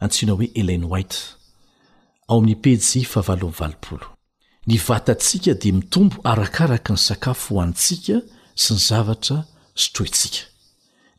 antsoiana 0.00 0.32
hoe 0.36 0.50
eleiny 0.60 0.86
white 0.88 1.37
ao 2.28 2.36
amin'ny 2.38 2.56
pejy 2.62 3.02
faavalo 3.12 3.48
m 3.50 3.54
valpolo 3.60 4.06
nyvatantsika 4.68 5.54
dia 5.60 5.72
mitombo 5.78 6.16
arakaraka 6.30 6.92
ny 6.92 7.00
sakafo 7.06 7.54
ho 7.54 7.60
antsika 7.64 8.16
sy 8.62 8.74
ny 8.76 8.80
zavatra 8.88 9.38
sotroyntsika 9.82 10.42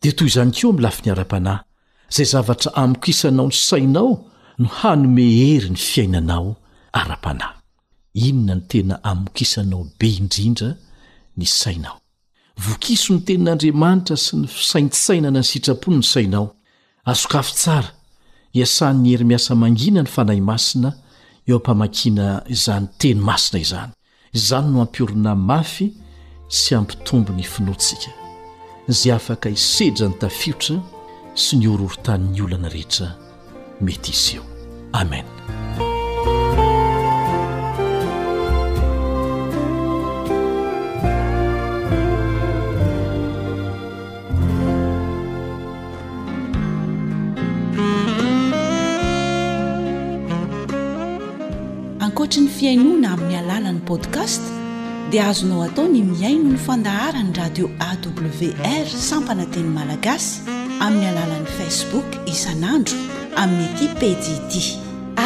dia 0.02 0.14
toy 0.14 0.30
izany 0.30 0.52
keo 0.54 0.70
amin'n 0.70 0.84
lafi 0.86 1.02
ny 1.06 1.12
ara-panahy 1.12 1.64
izay 2.12 2.28
zavatra 2.36 2.70
amokisanao 2.82 3.48
ny 3.50 3.56
sainao 3.68 4.12
no 4.60 4.68
hanomehery 4.80 5.70
ny 5.74 5.80
fiainanao 5.88 6.50
ara-panahy 7.02 7.56
inona 8.14 8.56
ny 8.60 8.64
tena 8.72 9.02
amokisanao 9.04 9.84
be 10.00 10.08
indrindra 10.22 10.72
ny 11.38 11.46
sainao 11.46 11.98
vokiso 12.68 13.18
ny 13.18 13.24
tenin'andriamanitra 13.26 14.18
sy 14.18 14.44
ny 14.44 14.48
fisaintsainana 14.48 15.42
ny 15.42 15.48
sitrapony 15.52 16.04
ny 16.04 16.06
sainao 16.06 16.48
azokafo 17.06 17.56
tsara 17.58 17.98
iasan'ny 18.56 19.14
hery 19.14 19.26
miasa 19.26 19.56
mangina 19.56 20.02
ny 20.02 20.10
fanahy 20.16 20.42
masina 20.42 20.92
eo 21.48 21.58
ampama-kina 21.58 22.26
izany 22.56 22.88
teny 23.00 23.20
masina 23.28 23.58
izany 23.66 23.92
izany 24.38 24.68
no 24.72 24.82
ampiorona 24.86 25.34
mafy 25.50 25.88
sy 26.60 26.76
ampitombo 26.76 27.34
ny 27.34 27.44
finoatsika 27.54 28.12
izay 28.92 29.14
afaka 29.18 29.50
hisedra 29.54 30.08
ny 30.10 30.18
tafiotra 30.22 30.78
sy 31.42 31.58
ny 31.62 31.68
orhorotanin'ny 31.74 32.40
olana 32.46 32.70
rehetra 32.74 33.10
mety 33.84 34.12
izy 34.14 34.34
eo 34.40 34.44
amena 35.00 35.88
podcast 53.90 54.40
dia 55.10 55.26
azonao 55.34 55.62
atao 55.68 55.88
ny 55.90 56.04
miaino 56.12 56.52
ny 56.54 56.58
fandahara 56.68 57.22
ny 57.26 57.34
radio 57.42 57.66
awr 57.90 58.86
sampananteny 59.10 59.66
malagasy 59.78 60.30
amin'ny 60.80 61.08
alalan'ni 61.12 61.50
facebook 61.58 62.06
isanandro 62.34 62.94
amin'ny 63.42 63.66
idi 63.74 63.88
pedidi 64.02 64.66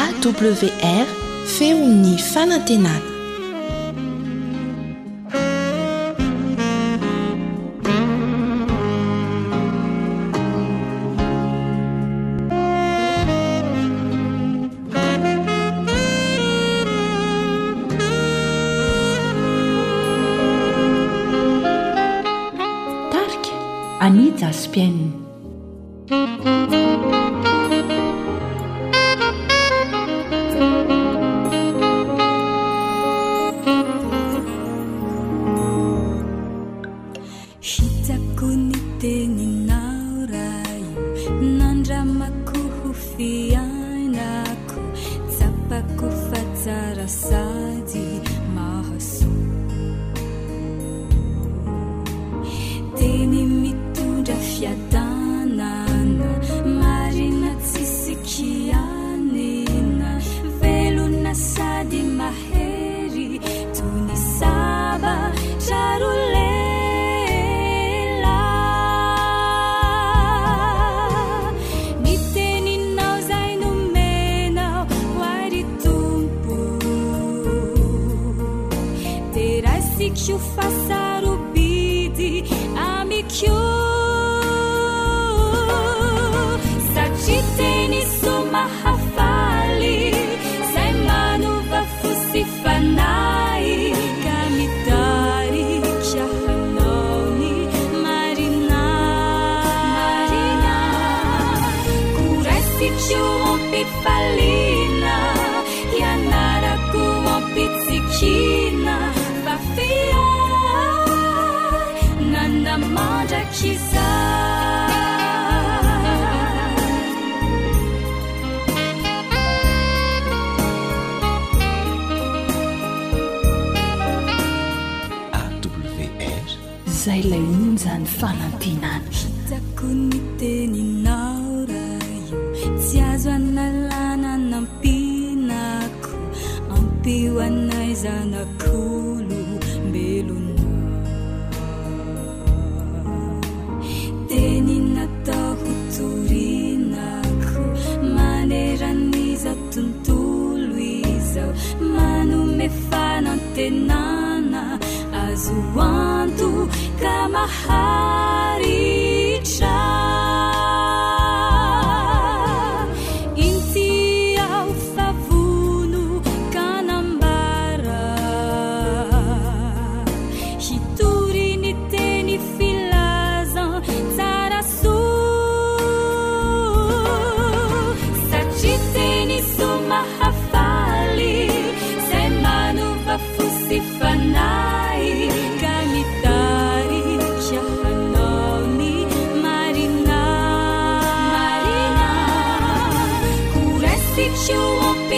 awr 0.03 1.03
feo 1.55 1.75
ny 2.03 2.15
fanantenany 2.33 3.12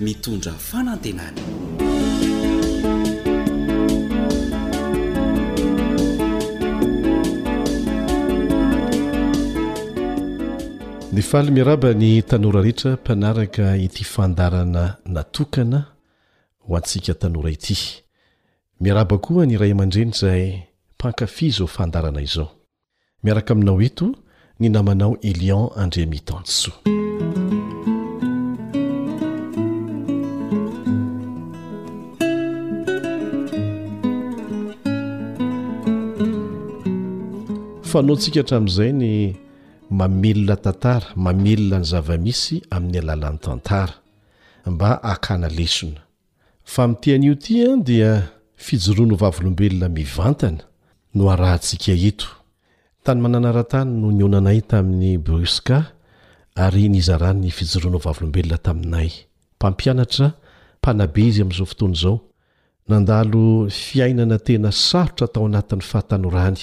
mitondra 0.00 0.52
fanantenany 0.52 1.38
ni 11.12 11.22
faly 11.22 11.50
miaraba 11.50 11.94
ny 11.94 12.22
tanora 12.26 12.60
rehetra 12.62 12.92
mpanaraka 12.96 13.76
ity 13.76 14.04
fandarana 14.04 14.96
natokana 15.04 15.84
ho 16.58 16.76
antsika 16.76 17.14
tanora 17.14 17.50
ity 17.50 17.78
miaraba 18.80 19.18
koa 19.18 19.46
nyray 19.46 19.70
aman-drenry 19.72 20.18
zay 20.18 20.62
mpankafy 20.94 21.50
zao 21.50 21.66
fandarana 21.66 22.20
izao 22.22 22.50
miaraka 23.22 23.52
aminao 23.54 23.82
eto 23.82 24.16
ny 24.60 24.68
namanao 24.68 25.16
elion 25.22 25.70
andreamitanso 25.76 26.72
fano 37.90 38.14
ntsika 38.16 38.40
htramin'izay 38.42 38.90
ny 39.00 39.08
mamelona 39.98 40.56
tantara 40.64 41.06
mamelona 41.24 41.78
ny 41.80 41.84
zava-misy 41.92 42.56
amin'ny 42.74 42.98
alalan'ny 43.00 43.38
tantara 43.46 43.94
mba 44.74 44.90
akana 45.12 45.48
lesona 45.58 46.00
fa 46.74 46.82
mitean'io 46.90 47.32
itya 47.38 47.68
dia 47.88 48.10
fijoroano 48.66 49.14
vavolombelona 49.22 49.86
mivantana 49.96 50.62
no 51.14 51.22
arahntsika 51.32 51.92
eto 52.10 52.28
tany 53.04 53.18
manana 53.24 53.50
ra-tany 53.58 53.90
no 54.00 54.08
nionanay 54.18 54.60
tamin'ny 54.70 55.12
bouska 55.26 55.76
ary 56.64 56.84
ny 56.92 57.00
zarany 57.08 57.50
fijoroano 57.58 57.98
vavolombelona 58.06 58.58
taminay 58.66 59.10
mpampianatra 59.58 60.26
mpanabe 60.80 61.20
izy 61.28 61.42
amin'izao 61.42 61.68
fotoany 61.72 61.94
izao 61.98 62.16
nandalo 62.90 63.42
fiainana 63.86 64.36
tena 64.46 64.70
sarotra 64.86 65.26
tao 65.34 65.44
anatin'ny 65.46 65.82
fahatanorany 65.90 66.62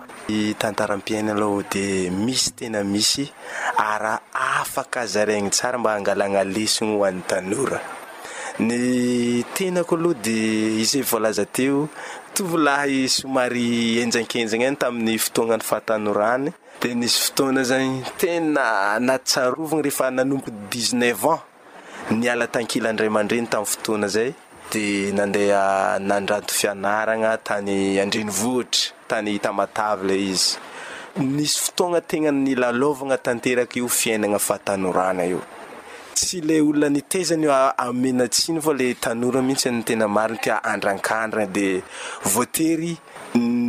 tantaram-piaina 0.57 1.31
alha 1.35 1.63
de 1.71 2.09
misy 2.11 2.51
tena 2.57 2.83
misy 2.83 3.25
a 3.77 4.19
afaka 4.61 4.99
azarana 5.01 5.49
tsara 5.49 5.77
mba 5.81 5.91
angalana 5.97 6.43
lesina 6.53 6.91
hoan'ny 6.99 7.23
aory 7.35 7.55
o 9.79 9.81
aloha 9.95 10.19
de 10.25 10.37
izy 10.83 11.01
vlaza 11.09 11.45
teotolh 11.45 13.07
somari 13.17 13.67
enjakenjana 14.03 14.69
ny 14.71 14.75
tamin'ny 14.81 15.17
fotoanany 15.23 15.63
fahatanorany 15.69 16.49
de 16.81 16.89
nisy 16.99 17.17
fotoana 17.25 17.61
zany 17.69 17.91
tena 18.19 18.61
anatytsarovina 18.95 19.81
rehefa 19.85 20.05
nanomboko 20.17 20.51
dixneuf 20.71 21.23
an 21.25 21.39
ny 22.19 22.23
alatankil 22.33 22.85
andray 22.89 23.07
aman-dreny 23.11 23.47
tamyftoanaay 23.53 24.29
de 24.73 25.11
nandeha 25.17 25.97
nandrato 26.09 26.51
fianarana 26.59 27.31
tany 27.47 27.73
andreni 28.03 28.31
vohitra 28.31 28.95
tany 29.09 29.35
tamatavle 29.45 30.15
izy 30.31 30.57
nisy 31.35 31.57
fotoagna 31.63 32.01
tegna 32.09 32.31
ny 32.43 32.53
lalôvana 32.61 33.17
tanteraka 33.25 33.75
io 33.79 33.87
fiainana 33.99 34.39
fahatanorana 34.47 35.23
io 35.33 35.41
tsy 36.15 36.39
le 36.47 36.55
olona 36.67 36.87
nitezany 36.95 37.45
amenatsiny 37.85 38.59
fa 38.65 38.71
le 38.79 38.87
tanora 39.03 39.39
mihitsy 39.47 39.67
y 39.79 39.83
tena 39.87 40.07
mariny 40.17 40.39
tia 40.45 40.55
andrakandrana 40.71 41.51
de 41.57 41.67
voatery 42.33 42.93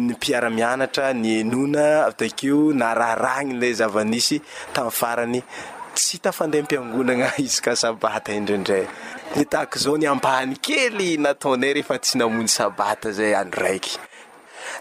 ny 0.08 0.14
piara 0.22 0.48
mianatra 0.58 1.06
ny 1.22 1.28
enona 1.42 1.86
dakeo 2.18 2.60
nararaniley 2.80 3.72
zavanisy 3.80 4.36
tamnfarany 4.74 5.40
tsy 5.94 6.12
hitafandeha 6.16 6.62
ampiangonana 6.64 7.32
izy 7.46 7.60
ka 7.62 7.76
sabata 7.76 8.32
indrindray 8.32 8.86
itako 9.42 9.78
zao 9.78 9.96
niampahny 10.00 10.56
kely 10.64 11.16
nataonay 11.22 11.72
refa 11.76 11.96
tsy 12.02 12.16
namony 12.18 12.48
sabata 12.48 13.12
zay 13.12 13.34
anoraiky 13.36 14.00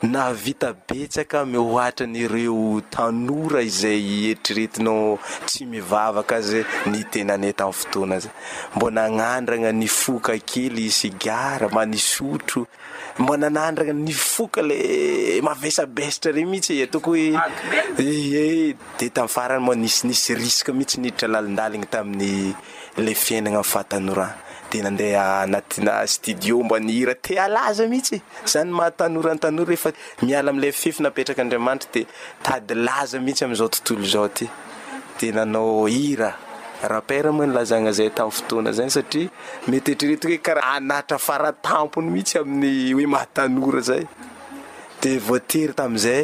na 0.01 0.33
vita 0.33 0.73
betsaka 0.73 1.45
mihoatranyireo 1.51 2.81
tanora 2.93 3.61
izay 3.69 4.01
eritriretinao 4.31 5.19
tsy 5.47 5.61
mivavaka 5.71 6.35
aza 6.41 6.59
ny 6.91 6.99
tenanyy 7.11 7.53
tamin'ny 7.59 7.77
fotoana 7.81 8.17
za 8.25 8.29
mbô 8.75 8.87
nanandrana 8.97 9.71
nifoka 9.81 10.33
kely 10.49 10.85
sigara 10.99 11.67
manisotro 11.75 12.61
mbonanandrana 13.21 13.93
nifoka 14.07 14.59
le 14.69 14.77
mavesabesatra 15.47 16.31
reny 16.35 16.49
mihitsy 16.51 16.73
e 16.81 16.83
atako 16.87 17.11
hee 17.13 17.33
de 18.97 19.05
tamin'y 19.15 19.27
farany 19.33 19.61
mo 19.65 19.73
nisinisy 19.75 20.31
risaka 20.39 20.71
mihitsy 20.77 20.97
niditra 21.01 21.27
lalindaligna 21.33 21.85
tamin'ny 21.85 22.55
le 23.03 23.11
fiainana 23.23 23.59
minnyfahatanora 23.61 24.27
de 24.71 24.81
nandeha 24.81 25.41
anatina 25.41 26.07
studio 26.07 26.63
mba 26.63 26.79
nyhira 26.79 27.13
tialaza 27.21 27.83
mihitsy 27.91 28.17
zany 28.51 28.71
mahatanora 28.79 29.35
ntanora 29.35 29.69
rehfa 29.71 29.89
miala 30.25 30.49
amle 30.53 30.69
fefy 30.81 31.01
napetraka 31.03 31.41
andriamanitra 31.43 31.91
di 31.93 32.01
tady 32.45 32.73
laza 32.85 33.17
mihitsy 33.25 33.43
am'zao 33.47 33.67
tontolo 33.75 34.05
zao 34.13 34.23
aty 34.29 34.45
de 35.19 35.27
nanao 35.35 35.85
hira 35.91 36.29
raper 36.93 37.25
moa 37.37 37.47
nlazagnazay 37.51 38.09
tamin'ny 38.17 38.35
fotoana 38.37 38.71
zagny 38.77 38.91
satria 38.95 39.29
metyeritrireti 39.69 40.25
hoe 40.27 40.37
karaha 40.47 40.71
anatra 40.79 41.17
faratampony 41.27 42.07
mihitsy 42.13 42.35
amin'ny 42.37 42.93
hoe 42.95 43.07
mahatanora 43.13 43.81
zay 43.89 44.03
de 45.01 45.11
voatery 45.27 45.73
tamzay 45.79 46.23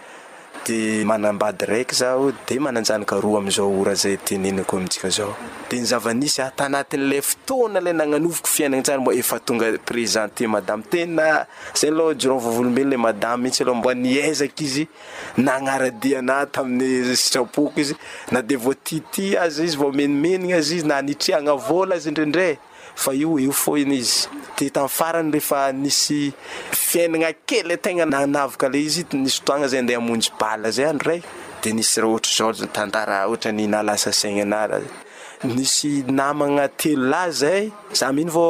de 0.65 1.03
manambady 1.05 1.65
raiky 1.65 1.95
zaho 1.95 2.31
de 2.47 2.59
mananjanaka 2.59 3.15
roa 3.21 3.37
amizao 3.39 3.79
orazay 3.81 4.17
tenenako 4.17 4.77
mintsika 4.77 5.09
zao 5.09 5.35
de 5.69 5.77
nyzavanisyatanatin'le 5.77 7.21
fotoana 7.21 7.79
le 7.81 7.93
nananovoko 7.93 8.47
fiainana 8.53 8.83
tjary 8.83 9.01
mbô 9.01 9.11
efa 9.11 9.39
tonga 9.39 9.65
présenté 9.85 10.47
madame 10.47 10.83
tenna 10.83 11.47
zay 11.73 11.89
lôha 11.89 12.13
jronvavolombeny 12.15 12.89
le 12.91 12.97
madame 12.97 13.41
mihitsy 13.43 13.63
alôha 13.63 13.79
mba 13.79 13.93
niezaka 13.93 14.63
izy 14.63 14.87
nanaradi 15.37 16.15
ana 16.15 16.45
tamin'ny 16.45 17.15
sitrapoko 17.15 17.79
izy 17.81 17.95
na 18.31 18.41
de 18.41 18.55
vo 18.55 18.73
tity 18.73 19.35
azy 19.37 19.63
izy 19.63 19.77
vô 19.77 19.91
menimenigna 19.91 20.57
azy 20.57 20.75
izy 20.75 20.87
na 20.87 20.97
anitri 20.97 21.33
agnavôla 21.33 21.95
azy 21.95 22.11
ndriindray 22.11 22.53
fa 22.95 23.11
io 23.13 23.37
eo 23.39 23.51
fô 23.51 23.75
iny 23.79 23.95
izy 23.97 24.27
te 24.57 24.69
tamin'ny 24.69 24.91
farany 24.97 25.31
rehefa 25.33 25.61
nisy 25.73 26.31
fiainana 26.75 27.31
kely 27.47 27.73
e, 27.73 27.77
tegna 27.77 28.05
nanavaka 28.05 28.69
le 28.69 28.79
izy 28.87 29.03
nisy 29.13 29.39
fotoagna 29.39 29.67
zay 29.71 29.79
andea 29.81 29.99
amonjy 30.01 30.29
bala 30.39 30.69
zay 30.75 30.87
anoray 30.89 31.19
di 31.61 31.69
nisy 31.73 32.01
raha 32.01 32.11
ohatra 32.13 32.31
zaotantara 32.53 33.17
oatrany 33.29 33.63
nalasasaigna 33.71 34.43
anarah 34.47 34.83
nisy 35.55 35.91
namana 36.17 36.63
telo 36.81 37.15
a 37.21 37.31
zay 37.41 37.63
za 37.97 38.05
miino 38.15 38.31
vô 38.35 38.49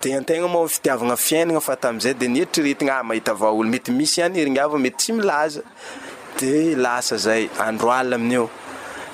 de 0.00 0.12
antegna 0.14 0.46
mo 0.48 0.66
fitiavagna 0.66 1.14
fiainana 1.16 1.60
fa 1.60 1.76
tamzay 1.76 2.14
de 2.14 2.26
nieitraretina 2.26 2.94
a 2.94 2.98
ah, 3.00 3.02
mahita 3.02 3.32
vaolo 3.40 3.66
mety 3.72 3.90
misy 3.98 4.22
any 4.26 4.36
herinava 4.40 4.76
mety 4.84 4.96
tsy 5.02 5.12
milaza 5.18 5.60
de 6.38 6.52
lasa 6.84 7.16
zay 7.24 7.42
andro 7.66 7.88
ala 7.98 8.14
amin'io 8.18 8.46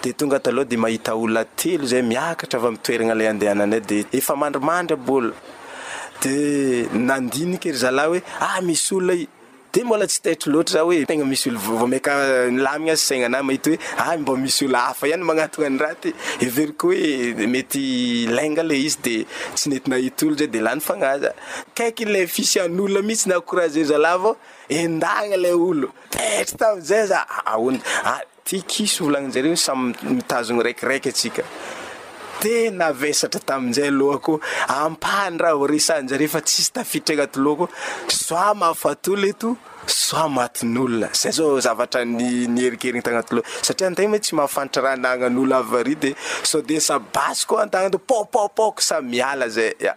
de 0.03 0.11
tonga 0.18 0.39
taloha 0.47 0.64
de 0.72 0.76
mahita 0.84 1.12
olo 1.22 1.43
telo 1.61 1.84
zay 1.91 2.03
miakatra 2.12 2.57
avy 2.61 2.70
mitoerana 2.74 3.14
la 3.18 3.24
andehananay 3.32 3.80
de 3.91 3.99
efa 4.18 4.32
mandrimandry 4.41 4.97
bôlo 5.07 5.30
de 6.22 6.34
nandinika 7.09 7.66
ery 7.70 7.78
zala 7.84 8.03
hoe 8.09 8.20
a 8.41 8.47
ah, 8.47 8.61
misy 8.66 8.91
oo 8.97 9.05
de 9.77 9.83
mbola 9.85 10.07
tsy 10.09 10.20
ttra 10.24 10.51
lotra 10.53 10.72
za 10.72 10.83
oe 10.89 11.05
tena 11.05 11.24
misy 11.29 11.51
oloina 11.51 12.93
azana 12.93 13.41
omb 13.41 14.31
misy 14.45 14.64
olofaymnarh 14.64 15.49
eeg 16.03 16.64
izoozafsi'ol 22.09 23.03
mihisy 23.09 23.29
nraezla 23.29 24.35
danale 25.03 25.53
ôlot 25.53 25.93
tamzay 26.61 27.05
zaoki 27.07 27.81
ah, 28.05 29.01
vlanzare 29.07 29.57
samy 29.57 29.93
itazona 30.20 30.62
raikiraiky 30.66 31.09
atsika 31.12 31.43
tena 32.43 32.91
vesatra 32.93 33.41
tamin'zay 33.49 33.91
loako 33.99 34.34
ampahny 34.82 35.39
raha 35.43 35.61
o 35.62 35.66
resanjarefa 35.74 36.39
tsisy 36.47 36.70
tafitra 36.76 37.12
agnaty 37.14 37.39
loako 37.47 37.64
soa 38.26 38.51
mafatolo 38.61 39.26
eto 39.34 39.49
soa 40.07 40.26
matin'olona 40.37 41.09
zay 41.20 41.32
zao 41.39 41.51
zavatra 41.66 42.01
nniherikerina 42.05 43.07
tagnaty 43.07 43.32
loha 43.37 43.49
satria 43.66 43.89
antegna 43.91 44.12
moh 44.16 44.22
tsy 44.24 44.34
mafantrarananan'olo 44.41 45.55
avari 45.62 45.95
dy 46.03 46.11
so 46.51 46.57
de 46.68 46.76
sa 46.89 46.95
basyko 47.16 47.55
antagnato 47.64 47.99
pôpopôko 48.11 48.80
sa 48.89 48.97
miala 49.12 49.47
zay 49.57 49.70
a 49.93 49.97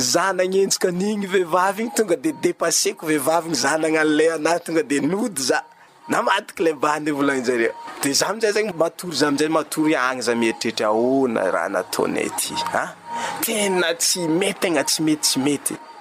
zah 0.00 0.32
nagnenjika 0.32 0.88
an'igny 0.90 1.22
vehivavy 1.30 1.82
igny 1.86 1.94
tonga 1.94 2.16
de 2.16 2.32
depasseko 2.32 3.06
vehivavyigny 3.06 3.54
za 3.54 3.76
nagnan 3.78 4.06
le 4.16 4.26
anahy 4.34 4.58
tonga 4.66 4.82
de 4.82 4.98
nody 5.00 5.42
za 5.42 5.60
namatiko 6.10 6.62
le 6.66 6.72
mbane 6.74 7.10
volagna 7.14 7.44
jare 7.46 7.70
de 8.02 8.12
zah 8.12 8.30
amizay 8.30 8.52
zegny 8.52 8.72
matory 8.78 9.12
zah 9.16 9.30
minzay 9.30 9.48
matory 9.48 9.94
agny 9.94 10.22
za 10.22 10.34
mieritreritry 10.34 10.86
ona 10.90 11.46
raha 11.54 11.68
nataonay 11.74 12.26
aty 12.28 12.54
a 12.74 12.82
tena 13.46 13.88
tsy 14.00 14.20
mety 14.38 14.66
egna 14.68 14.82
tsy 14.88 15.00
metytsy 15.06 15.36
mety 15.44 15.74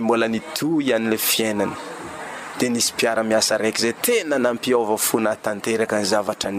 mbola 0.00 0.28
nio 0.28 0.42
anyla 0.96 1.16
fiainany 1.18 1.72
d 2.58 2.68
nsy 2.68 2.92
piara 2.96 3.22
miasa 3.22 3.56
raiky 3.58 3.82
zay 3.82 3.92
tena 4.00 4.38
nampiôafonatanteraka 4.38 5.98
ny 6.02 6.14
avatra 6.14 6.52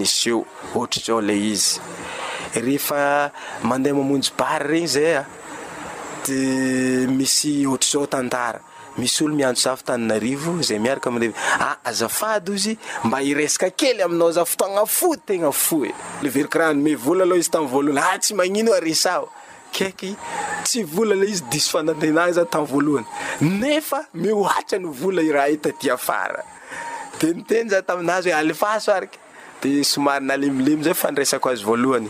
eyyylooatnaaka 10.13 11.77
azafady 11.89 12.57
zy 12.57 12.77
mba 13.03 13.21
iresaka 13.21 13.69
kely 13.69 14.01
aminao 14.03 14.31
zafotona 14.31 14.85
fotegna 14.85 15.51
fo 15.51 15.87
lverkrahanomvola 16.23 17.23
aloha 17.23 17.39
izy 17.39 17.51
tamnny 17.51 17.81
lohna 17.83 18.01
ah, 18.09 18.17
tsy 18.19 18.33
magnino 18.33 18.71
a 18.73 18.81
kaiky 19.75 20.15
tsy 20.63 20.83
vola 20.87 21.15
le 21.19 21.27
izy 21.33 21.43
diso 21.51 21.69
fanatenana 21.75 22.31
zay 22.37 22.47
tamin'y 22.51 22.71
voalohany 22.71 23.07
nefa 23.61 23.99
mihoatra 24.23 24.77
ny 24.79 24.87
vola 25.01 25.21
i 25.27 25.31
raha 25.35 25.49
itatya 25.55 25.95
fara 26.07 26.41
de 27.19 27.27
niteny 27.35 27.67
za 27.73 27.79
taminazy 27.87 28.29
hoe 28.29 28.39
alifaso 28.41 28.89
araky 28.97 29.17
di 29.61 29.71
somaryna 29.91 30.33
lemilemy 30.41 30.83
zay 30.87 30.93
fandraisako 31.01 31.47
azy 31.51 31.63
voalohany 31.69 32.09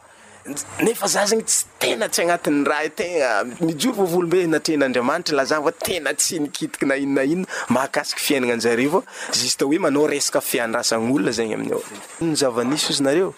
nefa 0.81 1.07
za 1.07 1.25
zegny 1.25 1.43
tsy 1.45 1.65
tena 1.79 2.07
tsy 2.09 2.21
agnatin'ny 2.25 2.65
raha 2.69 2.83
i 2.85 2.89
tegna 2.99 3.29
mijory 3.65 3.93
vovolombe 3.99 4.39
na 4.51 4.57
tren'andriamanitra 4.65 5.35
lazany 5.39 5.63
va 5.65 5.71
tena 5.85 6.09
tsy 6.19 6.35
nikitiky 6.43 6.85
nainonainona 6.89 7.45
mahakasika 7.73 8.19
fiainana 8.27 8.53
anjare 8.57 8.87
va 8.93 9.01
juste 9.37 9.65
hoe 9.67 9.79
manao 9.83 10.07
resaka 10.11 10.41
fiandrasagn'olona 10.49 11.31
zegny 11.37 11.53
aminy 11.57 11.71
aony 11.75 12.35
zavanisy 12.41 12.89
izy 12.93 13.03
nareo 13.05 13.29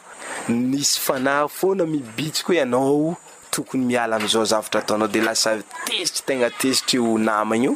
nisy 0.48 0.98
fanay 1.06 1.46
foana 1.58 1.86
mibitsika 1.92 2.48
ho 2.50 2.54
ianao 2.60 3.18
tokony 3.52 3.86
miala 3.86 4.20
nizaozavatra 4.20 4.82
ataonao 4.82 5.08
de 5.08 5.22
lasa 5.22 5.52
tesitry 5.86 6.24
tegna 6.26 6.50
tesitra 6.50 6.96
io 7.00 7.18
namagna 7.18 7.66
io 7.70 7.76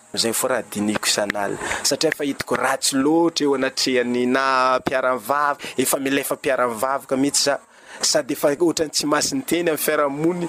izay 0.13 0.33
fô 0.35 0.47
raha 0.51 0.63
diniko 0.71 1.07
isanaly 1.07 1.57
satria 1.87 2.11
fa 2.11 2.25
hitako 2.27 2.55
ratsy 2.59 2.95
loatra 3.03 3.45
eo 3.45 3.55
anatrehany 3.55 4.25
na 4.35 4.43
mpiaramvava 4.81 5.59
efa 5.79 5.97
milay 6.03 6.23
fa 6.27 6.35
mpiaramivavaka 6.35 7.15
mihitsy 7.21 7.43
za 7.45 7.55
sady 8.01 8.33
efa 8.33 8.51
ohtrany 8.67 8.91
tsy 8.91 9.05
masiny 9.05 9.41
teny 9.47 9.59
amin'ny 9.67 9.83
fiarahamony 9.85 10.45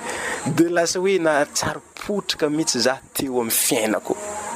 di 0.57 0.65
lasa 0.75 0.99
hoe 1.03 1.19
na 1.25 1.33
tsarypotraka 1.55 2.47
mihitsy 2.51 2.79
zah 2.87 2.99
teo 3.15 3.39
ami'ny 3.41 3.51
fiainako 3.67 4.15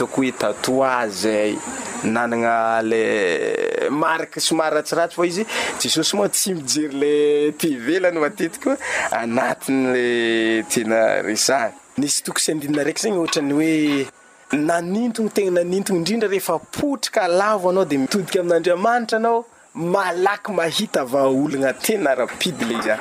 atoo 0.47 0.79
oetzay 0.87 1.59
nanana 2.05 2.81
la 2.81 3.89
marika 3.89 4.39
somary 4.39 4.75
ratsiratsy 4.77 5.17
vô 5.19 5.25
izy 5.25 5.43
jesosy 5.81 6.17
moa 6.17 6.29
tsy 6.29 6.53
mijery 6.53 6.93
la 7.01 7.11
tivelany 7.59 8.19
matetika 8.19 8.77
anatiny 9.11 9.93
le 9.93 10.63
tena 10.69 11.21
rezany 11.21 11.73
nisy 11.97 12.23
tokoseandina 12.23 12.83
raiky 12.85 13.01
zegny 13.01 13.17
ohatrany 13.19 13.51
hoe 13.53 14.07
nanintona 14.51 15.29
tegna 15.35 15.61
nanintona 15.63 15.99
indrindra 15.99 16.29
rehefa 16.29 16.59
potrika 16.59 17.27
lavo 17.27 17.69
anao 17.69 17.85
di 17.85 17.97
mitodika 17.97 18.39
amin'andriamanitra 18.39 19.17
anao 19.17 19.45
malaky 19.75 20.51
mahita 20.51 21.01
avaolagna 21.01 21.73
tena 21.73 22.15
rapide 22.15 22.65
le 22.65 22.73
iza 22.79 22.97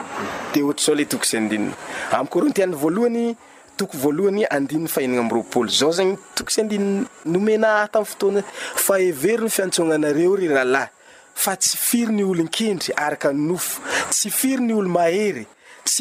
di 0.53 0.63
ohatra 0.63 0.85
zao 0.87 0.95
le 0.95 1.05
tokosyandinna 1.05 1.73
amy 2.13 2.29
corontiaa 2.29 2.67
voaloany 2.67 3.37
toko 3.77 3.99
voalohany 3.99 4.47
andinnny 4.51 4.89
fahinana 4.89 5.21
amy 5.21 5.31
roapoly 5.31 5.71
zao 5.71 5.93
zagny 5.93 6.17
toks 6.35 6.59
dnomenatay 6.61 8.05
ftoanaaeeryno 8.05 9.49
fatoaaeo 9.49 10.39
r 10.39 10.43
rhalhyfa 10.43 11.55
tsy 11.57 11.77
firnyolokendry 11.79 12.95
akof 12.97 13.79
ts 14.11 14.29
firny 14.29 14.73
oloaheys 14.73 15.47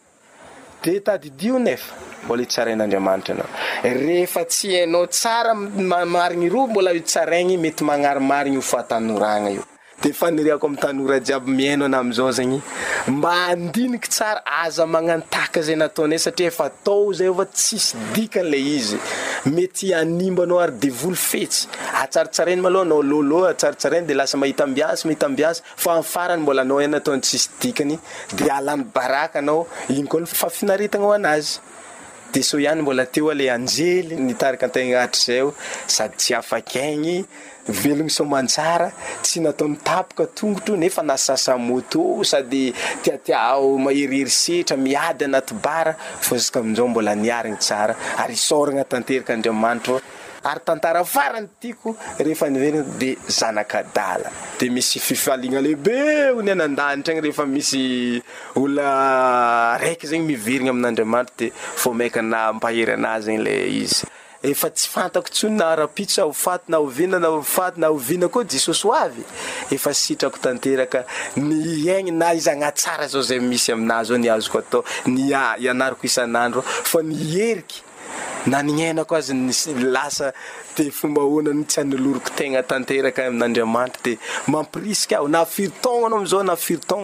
de 0.83 0.99
tadydionefa 0.99 1.93
mbola 2.23 2.41
hitsarain'andriamanitra 2.43 3.35
agna 3.35 3.45
rehefa 3.99 4.43
tsy 4.49 4.73
hainao 4.77 5.05
tsara 5.07 5.53
mamariny 5.53 6.49
roa 6.49 6.67
mbola 6.67 6.91
itsaraigny 6.93 7.57
mety 7.57 7.83
manarimarigny 7.83 8.55
hofahatanoragna 8.57 9.49
io 9.49 9.63
di 10.01 10.11
fa 10.17 10.31
nirehako 10.33 10.67
ami'ny 10.67 10.81
tanora 10.81 11.19
jiaby 11.19 11.51
miainao 11.51 11.87
na 11.87 11.97
amiizao 11.99 12.31
zegny 12.31 12.61
mba 13.07 13.33
andiniky 13.51 14.09
tsara 14.09 14.41
aza 14.63 14.85
magnano 14.87 15.23
taka 15.29 15.61
zay 15.61 15.75
nataonay 15.75 16.17
satria 16.19 16.47
efa 16.47 16.69
tao 16.69 17.13
zay 17.13 17.27
ofa 17.29 17.45
tsisy 17.45 17.97
dikan'lay 18.13 18.63
izy 18.77 18.97
mety 19.49 19.93
animba 19.93 20.43
anao 20.43 20.59
ary 20.61 20.77
de 20.81 20.89
volo 20.89 21.15
fetsy 21.15 21.67
atsaritsarany 22.03 22.61
malohanao 22.61 23.01
lôlo 23.01 23.47
atsaritsareny 23.49 24.05
de 24.05 24.13
lasa 24.13 24.37
mahita 24.37 24.63
ambiasa 24.63 25.07
mahita 25.07 25.25
ambiasa 25.25 25.61
fa 25.65 25.91
a'y 25.97 26.03
farany 26.03 26.41
mbola 26.43 26.61
anao 26.61 26.77
any 26.83 26.95
ataony 26.97 27.21
tsisy 27.21 27.49
dikany 27.61 27.95
di 28.37 28.45
alan'ny 28.57 28.85
baraka 28.93 29.39
anao 29.43 29.59
igny 29.91 30.07
kol 30.11 30.25
fafinaretagnaao 30.27 31.13
anazy 31.19 31.59
de 32.33 32.41
sao 32.47 32.59
ihany 32.59 32.81
mbola 32.81 33.03
teoala 33.13 33.45
anjely 33.55 34.15
nitarika 34.27 34.65
antegna 34.67 34.97
aatra 35.03 35.21
zayo 35.25 35.47
sady 35.95 36.15
tsy 36.19 36.33
afakaigny 36.41 37.17
velogna 37.69 38.09
saomansara 38.09 38.91
tsy 39.21 39.41
nataon'ny 39.45 39.77
tapaka 39.85 40.25
tongotro 40.25 40.73
nefa 40.77 41.03
nasasa 41.05 41.53
moto 41.61 42.23
sady 42.25 42.73
tiatia 43.05 43.53
maherherisetra 43.61 44.75
miady 44.77 45.23
anaty 45.29 45.53
bara 45.65 45.93
fôsaka 46.25 46.57
amin'zao 46.63 46.87
mbola 46.89 47.13
niarina 47.15 47.57
tsara 47.61 47.93
ary 48.21 48.33
sôrana 48.35 48.83
tanterakaandriamanitra 48.91 49.97
ary 50.49 50.61
tantara 50.67 51.01
farany 51.13 51.47
tiako 51.61 51.89
rehefa 52.25 52.49
nivelina 52.53 52.81
dia 52.99 53.15
zanaka 53.29 53.79
dala 53.95 54.29
dia 54.59 54.71
misy 54.71 54.97
fifaligna 54.99 55.61
lehibe 55.65 55.97
o 56.37 56.41
ny 56.45 56.51
anan-danitra 56.55 57.13
gny 57.13 57.21
rehefa 57.27 57.45
misy 57.55 57.83
ola 58.61 58.89
raiky 59.83 60.05
zegny 60.09 60.25
miverigna 60.33 60.71
amin'andriamanitra 60.75 61.37
dia 61.39 61.51
fô 61.81 61.89
maikana 61.99 62.39
mpahery 62.57 62.93
anay 62.97 63.19
zegny 63.25 63.41
la 63.45 63.53
izy 63.83 64.05
efa 64.43 64.69
tsy 64.73 64.87
fantako 64.89 65.29
tson 65.29 65.55
na 65.55 65.65
arapits 65.71 66.17
ofaty 66.17 66.65
na 66.71 66.79
ovina 66.79 67.19
na 67.19 67.29
ofaty 67.29 67.79
na 67.79 67.89
ovina 67.89 68.27
ko 68.27 68.41
jesosy 68.43 68.87
hoavy 68.87 69.23
efa 69.75 69.93
sitrako 69.93 70.37
tanteraka 70.41 71.05
ny 71.37 71.91
agny 71.95 72.11
na 72.11 72.33
izaagnatsara 72.33 73.07
zao 73.07 73.21
zay 73.21 73.39
misy 73.39 73.71
aminazy 73.73 74.13
a 74.13 74.17
niazoko 74.17 74.57
atao 74.59 74.83
nya 75.05 75.55
ianariko 75.59 76.01
isanandro 76.05 76.61
fa 76.61 76.99
ny 77.03 77.37
eriky 77.49 77.81
na 78.45 78.61
nienako 78.63 79.15
azy 79.15 79.33
nys 79.33 79.67
lasa 79.93 80.31
di 80.77 80.91
fomba 80.91 81.21
hoanany 81.21 81.63
tsy 81.65 81.77
haniloroko 81.81 82.29
tegna 82.37 82.63
tanteraka 82.63 83.25
amin'andriamanitra 83.27 84.01
dia 84.05 84.17
mampirisikaao 84.53 85.27
na 85.27 85.45
firton 85.45 86.05
anao 86.05 86.19
am'izao 86.19 86.43
na 86.43 86.55
furton 86.55 87.03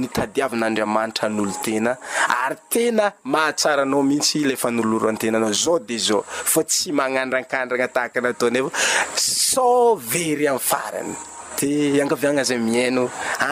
nytadiavin'andriamanitra 0.00 1.28
n'olo 1.28 1.54
tena 1.64 1.96
ary 2.44 2.56
tena 2.72 3.12
mahatsara 3.34 3.84
nao 3.84 4.02
mihitsy 4.02 4.38
lefa 4.48 4.68
noloroantenanao 4.76 5.52
zao 5.64 5.78
de 5.88 5.98
zao 6.06 6.20
fô 6.52 6.60
tsy 6.64 6.92
manandrakandrana 6.98 7.88
tahaka 7.94 8.20
nataony 8.24 8.60
va 8.66 8.70
so 9.16 9.94
very 9.96 10.44
amin'ny 10.52 10.66
farany 10.70 11.12
de 11.60 11.70
angaviana 12.02 12.42
zay 12.48 12.58
miaino 12.68 13.02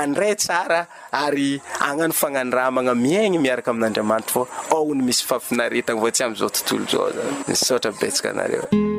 andray 0.02 0.34
tsara 0.44 0.80
ary 1.24 1.50
agnano 1.88 2.14
fananodramagna 2.20 2.92
miaigny 3.04 3.38
miaraka 3.44 3.70
amin'andriamanitra 3.74 4.32
fô 4.34 4.40
ôony 4.76 5.02
misy 5.08 5.22
fafinaretana 5.30 6.00
va 6.02 6.10
tsy 6.14 6.22
amzao 6.28 6.48
tontolo 6.50 6.84
zao 6.92 7.10
zany 7.16 7.32
i 7.52 7.54
sotra 7.66 7.90
betsaka 8.00 8.32
nareo 8.40 8.91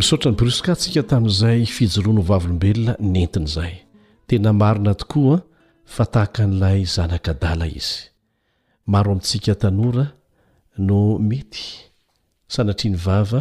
misotra 0.00 0.30
ny 0.32 0.36
bruska 0.38 0.72
tsika 0.80 1.02
tamin'izay 1.10 1.60
fijoroano 1.76 2.20
o 2.24 2.26
vavolombelona 2.30 2.92
nentin' 3.14 3.48
izay 3.48 3.72
tena 4.28 4.50
marona 4.60 4.92
tokoaa 5.00 5.38
fa 5.94 6.04
tahaka 6.14 6.42
n'ilay 6.46 6.80
zanakadala 6.94 7.66
izy 7.78 7.98
maro 8.92 9.10
amintsika 9.12 9.52
tanora 9.62 10.04
no 10.88 11.00
mety 11.30 11.64
sanatriany 12.54 12.96
vava 13.06 13.40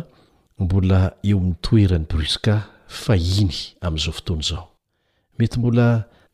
mbola 0.63 0.99
eo 1.29 1.37
mitoerany 1.49 2.05
bruska 2.11 2.53
fa 3.03 3.13
iny 3.41 3.55
amin'izao 3.85 4.13
fotoany 4.19 4.43
izao 4.45 4.65
mety 5.37 5.55
mbola 5.59 5.85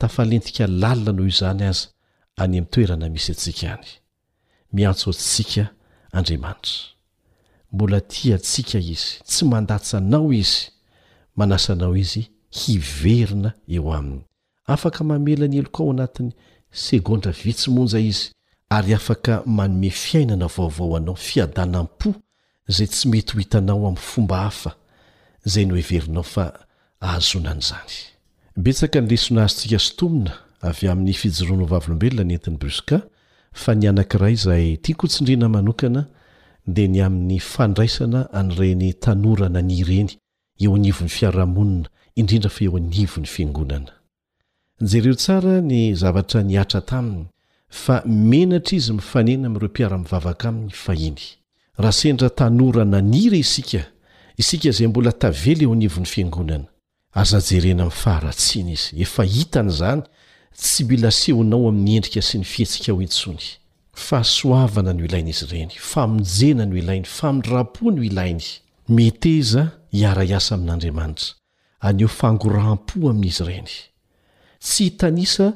tafalentika 0.01 0.63
lalina 0.81 1.11
noho 1.15 1.29
iizany 1.31 1.63
aza 1.71 1.83
any 2.41 2.53
amitoerana 2.59 3.05
misy 3.15 3.29
antsika 3.35 3.67
any 3.77 3.89
miantso 4.75 5.07
ttsika 5.15 5.63
andriamanitra 6.17 6.94
mbola 7.75 8.01
tiatsika 8.01 8.79
izy 8.79 9.19
tsy 9.27 9.45
mandatsa 9.45 9.97
anao 9.97 10.33
izy 10.33 10.59
manasanao 11.35 11.93
izy 11.95 12.23
hiverina 12.59 13.51
eo 13.67 13.89
aminy 13.97 14.23
afaka 14.67 15.03
mamela 15.03 15.47
ny 15.47 15.57
elo 15.59 15.69
koao 15.75 15.91
anatiny 15.91 16.31
segondra 16.71 17.31
vitsimonja 17.43 17.99
izy 17.99 18.31
ary 18.69 18.93
afaka 18.95 19.43
manome 19.45 19.89
fiainana 19.89 20.47
vaovao 20.57 20.95
anao 20.95 21.15
fiadanam-po 21.15 22.15
zay 22.67 22.87
tsy 22.87 23.09
mety 23.11 23.33
ho 23.33 23.39
itanao 23.39 23.87
amin'nyfomba 23.87 24.37
hafa 24.41 24.71
zay 25.45 25.65
no 25.65 25.75
hiverinao 25.75 26.23
fa 26.23 26.53
ahazonan'izany 26.99 27.91
betsaka 28.57 29.01
ny 29.01 29.09
lesona 29.11 29.43
azyntsika 29.43 29.79
sotomina 29.79 30.31
avy 30.61 30.87
amin'ny 30.87 31.13
fijoroano 31.13 31.63
ovavolombelona 31.67 32.23
ny 32.23 32.33
entin'ny 32.39 32.57
bruska 32.57 33.01
fa 33.51 33.75
ny 33.75 33.89
anankiray 33.89 34.35
zay 34.35 34.65
tiakotsindriana 34.77 35.49
manokana 35.49 36.07
dea 36.67 36.87
ny 36.89 36.99
amin'ny 37.03 37.39
fandraisana 37.39 38.25
anyreny 38.33 38.93
tanora 38.93 39.49
nanireny 39.49 40.09
eo 40.59 40.75
anivon'ny 40.75 41.09
fiarahamonina 41.09 41.89
indrindra 42.15 42.49
fa 42.49 42.63
eo 42.65 42.77
anivon'ny 42.77 43.25
fiangonana 43.27 43.91
nyjerero 44.81 45.15
tsara 45.15 45.61
ny 45.61 45.93
zavatra 45.95 46.41
niatra 46.43 46.81
taminy 46.81 47.25
fa 47.69 48.01
menatra 48.05 48.77
izy 48.77 48.93
mifanena 48.93 49.45
am'ireo 49.47 49.69
mpiara-mivavaka 49.69 50.49
amin'ny 50.49 50.73
fahiny 50.73 51.19
raha 51.77 51.91
sendra 51.99 52.29
tanora 52.29 52.85
na 52.85 53.01
nire 53.01 53.37
isika 53.39 53.83
isika 54.37 54.71
zay 54.71 54.87
mbola 54.87 55.11
tavely 55.11 55.63
eo 55.63 55.71
anivon'ny 55.73 56.05
fiangonana 56.13 56.65
azajerena 57.11 57.83
amin'ny 57.83 57.97
faharatsina 58.03 58.71
izy 58.77 58.89
efa 59.03 59.23
hitany 59.23 59.69
zany 59.69 60.01
tsy 60.57 60.83
bilasehonao 60.83 61.69
amin'ny 61.69 61.95
endrika 61.95 62.21
sy 62.21 62.37
ny 62.39 62.43
fihetsika 62.45 62.91
hoentsony 62.91 63.45
fahasoavana 63.95 64.91
no 64.93 65.03
ilaina 65.07 65.29
izy 65.31 65.45
ireny 65.47 65.71
famonjena 65.93 66.63
no 66.67 66.75
ilainy 66.81 67.05
famindra-po 67.17 67.91
no 67.91 68.03
ilainy 68.03 68.45
meteza 68.87 69.63
hiara 69.91 70.23
iasa 70.25 70.55
amin'andriamanitra 70.55 71.33
aneo 71.87 72.09
fangoram-po 72.19 73.09
amin'izy 73.11 73.43
ireny 73.45 73.69
tsy 74.65 74.89
tanisa 74.99 75.47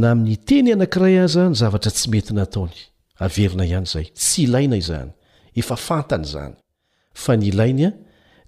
na 0.00 0.06
amin'ny 0.12 0.36
teny 0.48 0.72
anankiray 0.74 1.16
aza 1.24 1.42
ny 1.48 1.54
zavatra 1.60 1.90
tsy 1.96 2.06
mety 2.12 2.32
nataony 2.38 2.76
averina 3.24 3.64
ihany 3.70 3.86
izay 3.90 4.06
tsy 4.20 4.40
ilaina 4.46 4.76
izany 4.82 5.10
efa 5.60 5.76
fantany 5.86 6.24
izany 6.28 6.54
fa 7.22 7.32
ny 7.40 7.50
lainya 7.60 7.90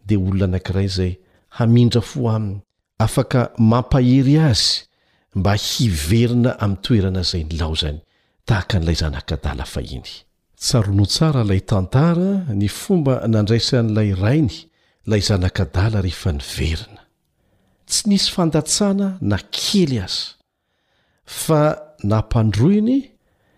dia 0.06 0.18
olona 0.18 0.44
anankiray 0.50 0.86
izay 0.92 1.12
hamindra 1.56 2.00
fo 2.10 2.20
aminy 2.36 2.58
afaka 3.06 3.40
mampahery 3.70 4.36
azy 4.50 4.74
mba 5.34 5.52
hiverina 5.66 6.50
ami'ny 6.64 6.80
toerana 6.84 7.22
zay 7.30 7.42
nylao 7.48 7.74
zany 7.82 8.00
tahaka 8.46 8.78
n'ilay 8.78 8.94
zanakadala 9.02 9.64
fahiny 9.72 10.12
tsaroano 10.60 11.04
tsara 11.14 11.40
ilay 11.44 11.62
tantara 11.70 12.30
ny 12.60 12.66
fomba 12.80 13.14
nandraisan'ilay 13.32 14.10
rainy 14.22 14.56
ilay 15.06 15.22
zanakadala 15.28 15.98
rehefa 16.06 16.30
ny 16.36 16.42
verina 16.54 17.00
tsy 17.90 18.02
nisy 18.08 18.30
fandatsana 18.36 19.06
na 19.30 19.36
kely 19.56 19.98
aza 20.06 20.30
fa 21.42 21.62
nampandroiny 22.10 22.98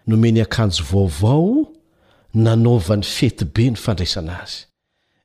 nomeny 0.08 0.40
akanjo 0.46 0.82
vaovao 0.90 1.52
nanaovan'ny 2.44 3.06
fety 3.16 3.44
be 3.54 3.64
ny 3.72 3.76
fandraisana 3.84 4.32
azy 4.44 4.58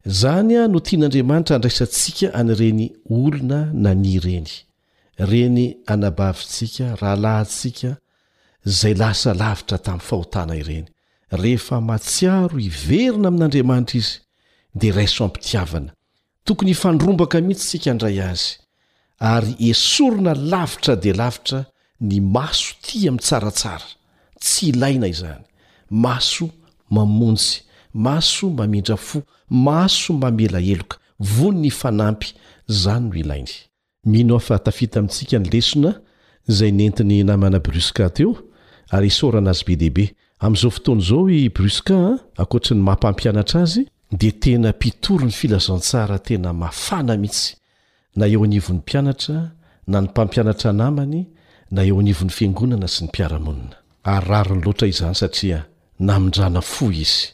izany 0.09 0.53
a 0.61 0.63
no 0.71 0.79
tian'andriamanitra 0.85 1.53
andraisantsika 1.57 2.27
anyreny 2.39 2.85
olona 3.19 3.59
na 3.83 3.91
ny 4.03 4.13
reny 4.25 4.53
reny 5.29 5.65
anabavintsika 5.93 6.85
rahalahntsika 7.01 7.91
zay 8.69 8.93
lasa 8.95 9.33
lavitra 9.33 9.77
tamin'ny 9.79 10.03
fahotana 10.07 10.55
ireny 10.59 10.87
rehefa 11.41 11.77
matsiaro 11.89 12.57
hiverina 12.65 13.27
amin'andriamanitra 13.31 13.97
izy 14.01 14.11
dia 14.81 14.93
raiso 14.97 15.21
ampitiavana 15.27 15.91
tokony 16.47 16.69
hifandrombaka 16.73 17.37
mihitsytsika 17.47 17.91
ndray 17.97 18.17
azy 18.31 18.45
ary 19.33 19.51
esorona 19.71 20.33
lavitra 20.51 20.93
dia 21.03 21.13
lavitra 21.21 21.59
ny 22.09 22.17
maso 22.35 22.69
ti 22.83 22.97
amin'ny 23.09 23.23
tsaratsara 23.25 23.87
tsy 24.43 24.61
ilaina 24.71 25.07
izany 25.13 25.43
maso 26.05 26.43
mamontsy 26.95 27.53
maso 28.05 28.45
mamindra 28.59 28.97
fo 29.07 29.17
maso 29.67 30.09
mamela 30.23 30.59
heloka 30.67 30.97
vony 31.37 31.59
ny 31.65 31.71
fanampy 31.81 32.29
izany 32.71 33.07
no 33.09 33.15
ilainy 33.23 33.53
mino 34.11 34.33
afa 34.41 34.55
tafita 34.65 34.95
amintsika 34.99 35.35
ny 35.41 35.47
lesona 35.53 35.91
izay 36.49 36.71
nentiny 36.79 37.23
namana 37.29 37.59
bruska 37.67 38.07
teo 38.17 38.33
ary 38.95 39.07
isorana 39.07 39.49
azy 39.51 39.63
be 39.67 39.75
dehibe 39.75 40.05
amin'izao 40.43 40.71
fotoana 40.71 41.01
izao 41.01 41.29
i 41.29 41.49
bruska 41.55 41.97
a 41.97 42.41
ankoatry 42.41 42.75
ny 42.75 42.81
mampampianatra 42.83 43.59
azy 43.61 43.83
dia 44.19 44.31
tena 44.31 44.69
mpitory 44.71 45.25
ny 45.25 45.31
filazantsara 45.31 46.17
tena 46.27 46.49
mafana 46.61 47.13
mihitsy 47.17 47.55
na 48.15 48.25
eo 48.27 48.41
anivon'ny 48.43 48.79
mpianatra 48.81 49.37
na 49.91 49.97
ny 50.01 50.07
mpampianatra 50.07 50.71
namany 50.81 51.19
na 51.71 51.81
eo 51.87 51.97
anivon'ny 52.01 52.31
fiangonana 52.37 52.87
sy 52.93 52.99
ny 53.03 53.07
mpiaramonina 53.09 53.75
ary 54.03 54.27
raro 54.29 54.55
ny 54.55 54.61
loatra 54.65 54.87
izany 54.93 55.15
satria 55.21 55.59
namindrana 56.07 56.61
fo 56.61 56.85
izy 57.03 57.25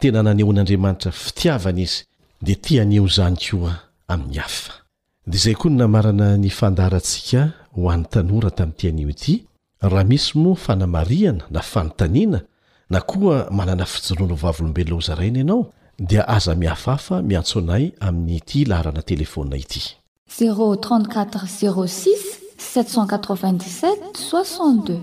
tena 0.00 0.18
nanehoan'andriamanitra 0.26 1.10
fitiavana 1.22 1.80
izy 1.86 1.98
dia 2.44 2.54
tianeo 2.64 3.04
izany 3.10 3.36
koa 3.44 3.72
amin'ny 4.12 4.38
hafa 4.44 4.72
dia 5.28 5.38
izay 5.40 5.54
koa 5.60 5.70
ny 5.70 5.76
namarana 5.82 6.26
ny 6.42 6.50
fandarantsika 6.58 7.42
ho 7.74 7.90
an'ny 7.94 8.04
tanora 8.14 8.50
tamin'ny 8.58 8.74
itianio 8.76 9.08
ity 9.16 9.34
raha 9.80 10.04
misy 10.04 10.38
moa 10.38 10.56
fanamariana 10.56 11.44
na 11.50 11.60
fanontaniana 11.62 12.40
na 12.90 13.00
koa 13.00 13.50
manana 13.50 13.84
fijoronro 13.84 14.34
vavolombelona 14.36 14.96
o 14.96 15.00
zaraina 15.00 15.38
ianao 15.38 15.72
dia 15.98 16.28
aza 16.28 16.54
miafaafa 16.54 17.22
miantso 17.22 17.58
anay 17.58 17.92
amin'ny 18.00 18.40
ty 18.40 18.58
hilaharana 18.64 19.02
telefonina 19.02 19.56
ity 19.56 19.80
034 20.38 21.04
06 21.06 22.12
787 22.74 23.88
62 24.14 25.00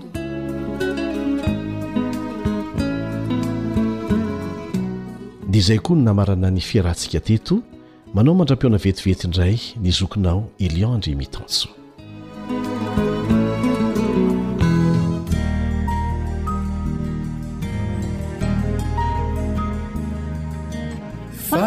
ni 5.48 5.60
zay 5.60 5.78
koa 5.78 5.96
ny 5.96 6.02
namarana 6.02 6.50
ny 6.50 6.60
fiarahantsika 6.60 7.20
teto 7.20 7.62
manao 8.14 8.34
mandra-piona 8.34 8.78
vetivety 8.78 9.26
indray 9.26 9.58
nizokinao 9.78 10.48
ilionndry 10.58 11.14
mitantso 11.14 11.68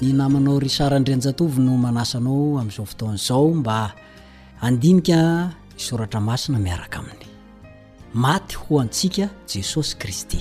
ny 0.00 0.12
namanao 0.16 0.56
ry 0.62 0.68
sarandrinjatovy 0.72 1.60
no 1.66 1.74
manasanao 1.84 2.56
amin'izao 2.60 2.86
foton'izao 2.92 3.48
mba 3.54 3.76
andinika 4.66 5.18
isoratra 5.80 6.20
masina 6.28 6.58
miaraka 6.58 6.96
aminy 7.02 7.26
maty 8.24 8.54
ho 8.62 8.80
antsika 8.82 9.26
jesosy 9.52 9.92
kristy 10.00 10.40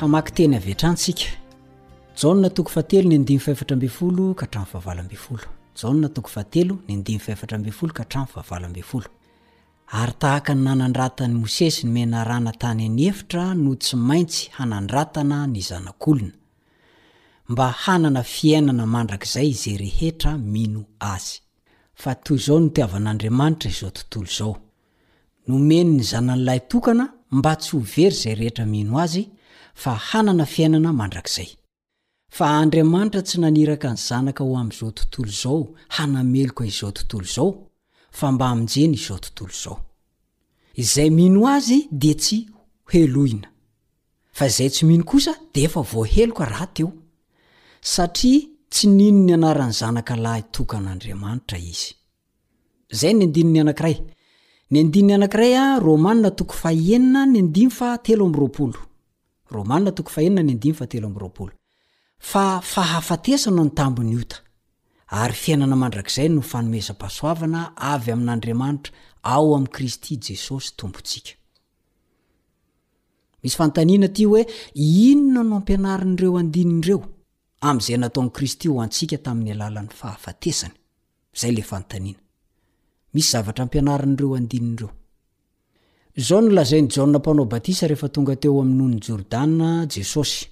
hamaky 0.00 0.30
teny 0.36 0.54
av 0.58 0.64
atrantsika 0.74 1.26
jaohnna 2.18 2.48
toko 2.56 2.68
fahatelo 2.74 3.06
ny 3.08 3.14
andiny 3.20 3.40
faefatra 3.46 3.74
ambeyfolo 3.78 4.22
ka 4.38 4.42
hatramin'ny 4.46 4.70
fahavalaambyny 4.72 5.20
folo 5.26 5.46
ary 9.94 10.12
tahaka 10.18 10.54
ny 10.54 10.62
nanandratan'ny 10.64 11.34
mosesy 11.40 11.82
nomena 11.86 12.18
rana 12.30 12.52
tany 12.62 12.82
anyefitra 12.90 13.44
no 13.64 13.72
tsy 13.82 13.96
maintsy 14.08 14.42
hanandratana 14.56 15.38
ny 15.54 15.58
zanak'olona 15.68 16.32
mba 17.50 17.66
hanana 17.84 18.22
fiainana 18.34 18.84
mandrakizay 18.94 19.50
zay 19.62 19.76
rehetra 19.84 20.30
mino 20.52 20.82
azy 21.14 21.36
fa 22.02 22.10
toy 22.24 22.38
zao 22.46 22.56
notiavan'andriamanitra 22.64 23.68
izao 23.74 23.90
tontolo 24.00 24.30
zao 24.38 24.54
nomeny 25.48 25.90
ny 25.96 26.02
zanan'lay 26.10 26.60
tokana 26.70 27.04
mba 27.36 27.52
tsy 27.60 27.68
ho 27.76 27.84
very 27.94 28.16
zay 28.22 28.34
rehetra 28.40 28.64
mino 28.74 28.92
azy 29.04 29.22
fa 29.82 29.92
hanana 30.08 30.44
fiainana 30.54 30.90
mandrakzay 31.00 31.50
fa 32.36 32.46
andriamanitra 32.62 33.20
tsy 33.26 33.36
naniraka 33.42 33.88
ny 33.92 33.96
zanaka 34.08 34.42
ho 34.48 34.52
amin'izao 34.60 34.90
tontolo 35.00 35.32
zao 35.42 35.58
hanameloka 35.94 36.62
izao 36.70 36.90
tontolo 36.98 37.26
zao 37.36 37.48
fa 38.18 38.26
mba 38.34 38.48
minjeny 38.58 38.94
izao 39.00 39.18
tontol 39.24 39.50
zao 39.62 39.76
ay 40.96 41.10
no 41.34 41.40
ay 41.48 41.88
d 42.00 42.04
tsy 42.22 42.38
enay 42.92 44.70
tsy 44.74 44.82
ino 44.86 45.20
de 45.54 45.60
ef 45.66 45.74
voaheloka 45.92 46.44
rah 46.52 46.64
eo 46.80 46.88
a 48.02 48.06
tsy 48.16 48.86
nino 48.96 49.24
ny 49.26 49.32
anaran'ny 49.38 49.72
zanaka 49.80 50.14
lahytoka 50.24 50.74
an'adriamanitra 50.80 51.58
izy 51.58 51.92
aao 52.88 53.10
e 60.28 60.32
nitea 60.32 61.52
fa 62.30 62.60
fahafatesana 62.62 63.62
ny 63.64 63.70
tambony 63.78 64.14
ota 64.20 64.36
ary 65.22 65.34
fiainana 65.42 65.76
mandrak'izay 65.76 66.28
no 66.30 66.40
fanomesam-pasoavana 66.40 67.60
avy 67.92 68.10
amin'andriamanitra 68.14 68.92
ao 69.32 69.46
amin'ni 69.56 69.72
kristy 69.76 70.14
jesosy 70.26 70.70
tompontsika 70.78 71.30
misy 73.42 73.56
fantaniana 73.60 74.08
ty 74.08 74.24
hoe 74.26 74.42
inona 74.74 75.42
no 75.50 75.56
ampianarin'ireo 75.60 76.38
andinindreo 76.42 77.00
amn'izay 77.68 77.96
nataony 78.04 78.30
kristy 78.36 78.68
ho 78.70 78.76
antsika 78.84 79.18
tamin'ny 79.18 79.52
alan'ny 79.52 79.88
ahaesayoetooaoya 80.02 80.70
jesosy 89.96 90.51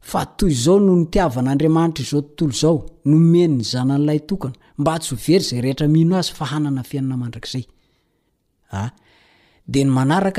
fa 0.04 0.26
toy 0.38 0.52
zao 0.54 0.80
noho 0.80 0.98
ntiavanaandriamaitra 1.08 2.04
zaotntolzao 2.12 2.74
nomen 3.12 3.52
ny 3.58 3.64
zanan'lay 3.72 4.20
tokana 4.30 4.54
mba 4.80 4.92
atsovery 4.98 5.44
zay 5.50 5.62
reeraino 5.64 6.16
azy 6.22 6.34
fa 6.40 6.46
hananafiainanaaraayde 6.52 7.40
k 7.40 7.58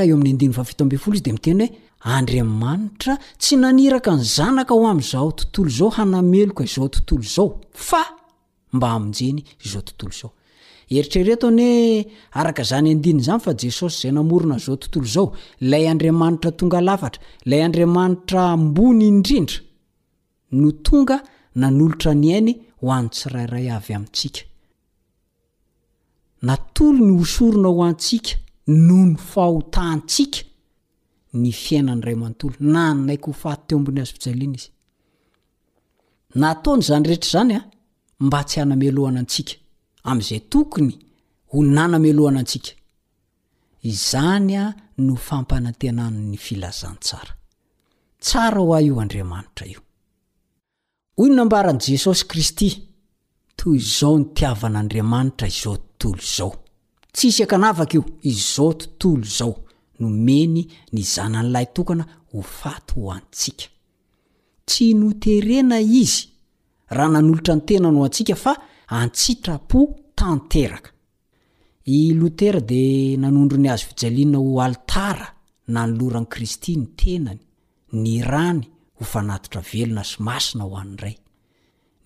eo 0.05 0.19
a'yfl 0.21 1.15
izy 1.17 1.25
de 1.27 1.33
miteny 1.37 1.61
hoe 1.69 2.13
andriamanitra 2.19 3.13
tsy 3.43 3.55
naniraka 3.63 4.11
ny 4.19 4.23
zanaka 4.37 4.73
ho 4.79 4.85
am'zao 4.95 5.29
tontolo 5.39 5.71
zao 5.79 5.89
hanameloka 5.97 6.63
izao 6.69 6.89
tontolo 6.95 7.23
zao 7.37 7.47
fa 7.89 8.03
mba 8.77 8.87
amonjeny 8.97 9.41
izao 9.65 9.81
tontolo 9.87 10.13
zao 10.21 10.31
eritrereto 10.99 11.51
ny 11.51 11.63
hoe 11.63 12.07
araka 12.43 12.65
zany 12.69 12.91
andin 12.95 13.21
zany 13.27 13.41
fa 13.43 13.55
jesosy 13.61 14.01
zay 14.05 14.13
namorona 14.17 14.59
zao 14.59 14.77
tontolo 14.77 15.07
zao 15.07 15.27
lay 15.61 15.85
andriamanitra 15.91 16.51
tonga 16.53 16.81
lafatra 16.81 17.23
lay 17.47 17.61
andriamanitra 17.63 18.57
mbony 18.57 19.07
indrindra 19.09 19.57
no 20.51 20.71
tonga 20.85 21.19
nanolotra 21.55 22.15
ny 22.15 22.33
ainy 22.37 22.53
hoanytsaay 22.83 23.47
aynahoantk 23.51 24.37
nohony 31.95 33.19
hkahtembo'yazaa 33.19 34.53
nataony 36.43 36.83
zany 36.89 37.05
rehetra 37.09 37.31
zany 37.35 37.53
a 37.59 37.71
mba 38.25 38.45
tsy 38.45 38.61
anamelohana 38.61 39.19
antsika 39.21 39.53
am'zay 40.11 40.41
tokony 40.49 40.97
ho 41.51 41.63
nanamelohana 41.63 42.39
antsika 42.41 42.71
izany 43.91 44.55
a 44.57 44.75
no 45.05 45.15
fampanatenaany 45.27 46.37
filazansaahoaiobn 46.37 49.09
jesosy 51.87 52.25
kristy 52.31 52.69
toy 53.57 53.77
izao 53.81 54.19
ny 54.19 54.25
tiavan'andriamanitra 54.37 55.49
izao 55.49 55.77
tontolo 55.83 56.23
zao 56.37 56.53
tsy 57.15 57.27
isian-kanavaka 57.29 57.95
io 57.97 58.03
izao 58.33 58.73
tontolo 58.75 59.25
zao 59.39 59.53
nomeny 60.01 60.63
ny 60.93 61.01
zanan'lay 61.15 61.67
tokana 61.77 62.05
ho 62.33 62.43
fato 62.43 62.95
ho 63.01 63.13
antsika 63.13 63.65
tsy 64.69 64.87
noterena 65.01 65.81
izy 65.81 66.29
raha 66.95 67.11
nanolotra 67.13 67.55
ny 67.55 67.61
tenano 67.69 68.05
antsika 68.05 68.35
fa 68.45 68.53
antsitrapo 68.89 69.95
tanteraka 70.15 70.91
i 71.85 72.15
lotera 72.15 72.61
de 72.61 73.17
nanondro 73.19 73.59
ny 73.59 73.69
azo 73.69 73.87
fijalinna 73.89 74.39
ho 74.39 74.61
altara 74.61 75.27
na 75.67 75.81
ny 75.87 75.93
loran'n 75.99 76.27
kristy 76.33 76.73
ny 76.77 76.87
tenany 76.97 77.41
ny 77.93 78.23
rany 78.23 78.61
ho 78.99 79.03
fanatitra 79.05 79.61
velona 79.71 80.05
sy 80.05 80.17
masina 80.27 80.65
ho 80.65 80.77
an'dray 80.77 81.17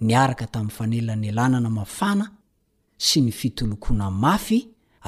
ny 0.05 0.13
araka 0.15 0.47
tamin'ny 0.47 0.75
fanelan'ny 0.77 1.29
alanana 1.31 1.71
mafana 1.71 2.27
sy 3.07 3.21
ny 3.21 3.33
fitolokoana 3.35 4.11
mafy 4.11 4.59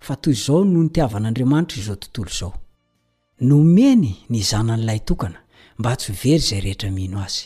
fa 0.00 0.16
toy 0.16 0.34
zao 0.34 0.64
nonytiavaan'adaaitra 0.64 1.84
iao 1.86 1.96
tntaonomeny 1.96 4.14
ny 4.30 4.42
zanan'lay 4.50 5.00
tokana 5.08 5.38
mba 5.78 5.90
atsyvery 5.94 6.38
zay 6.48 6.60
rehetrano 6.60 7.18
azy 7.26 7.42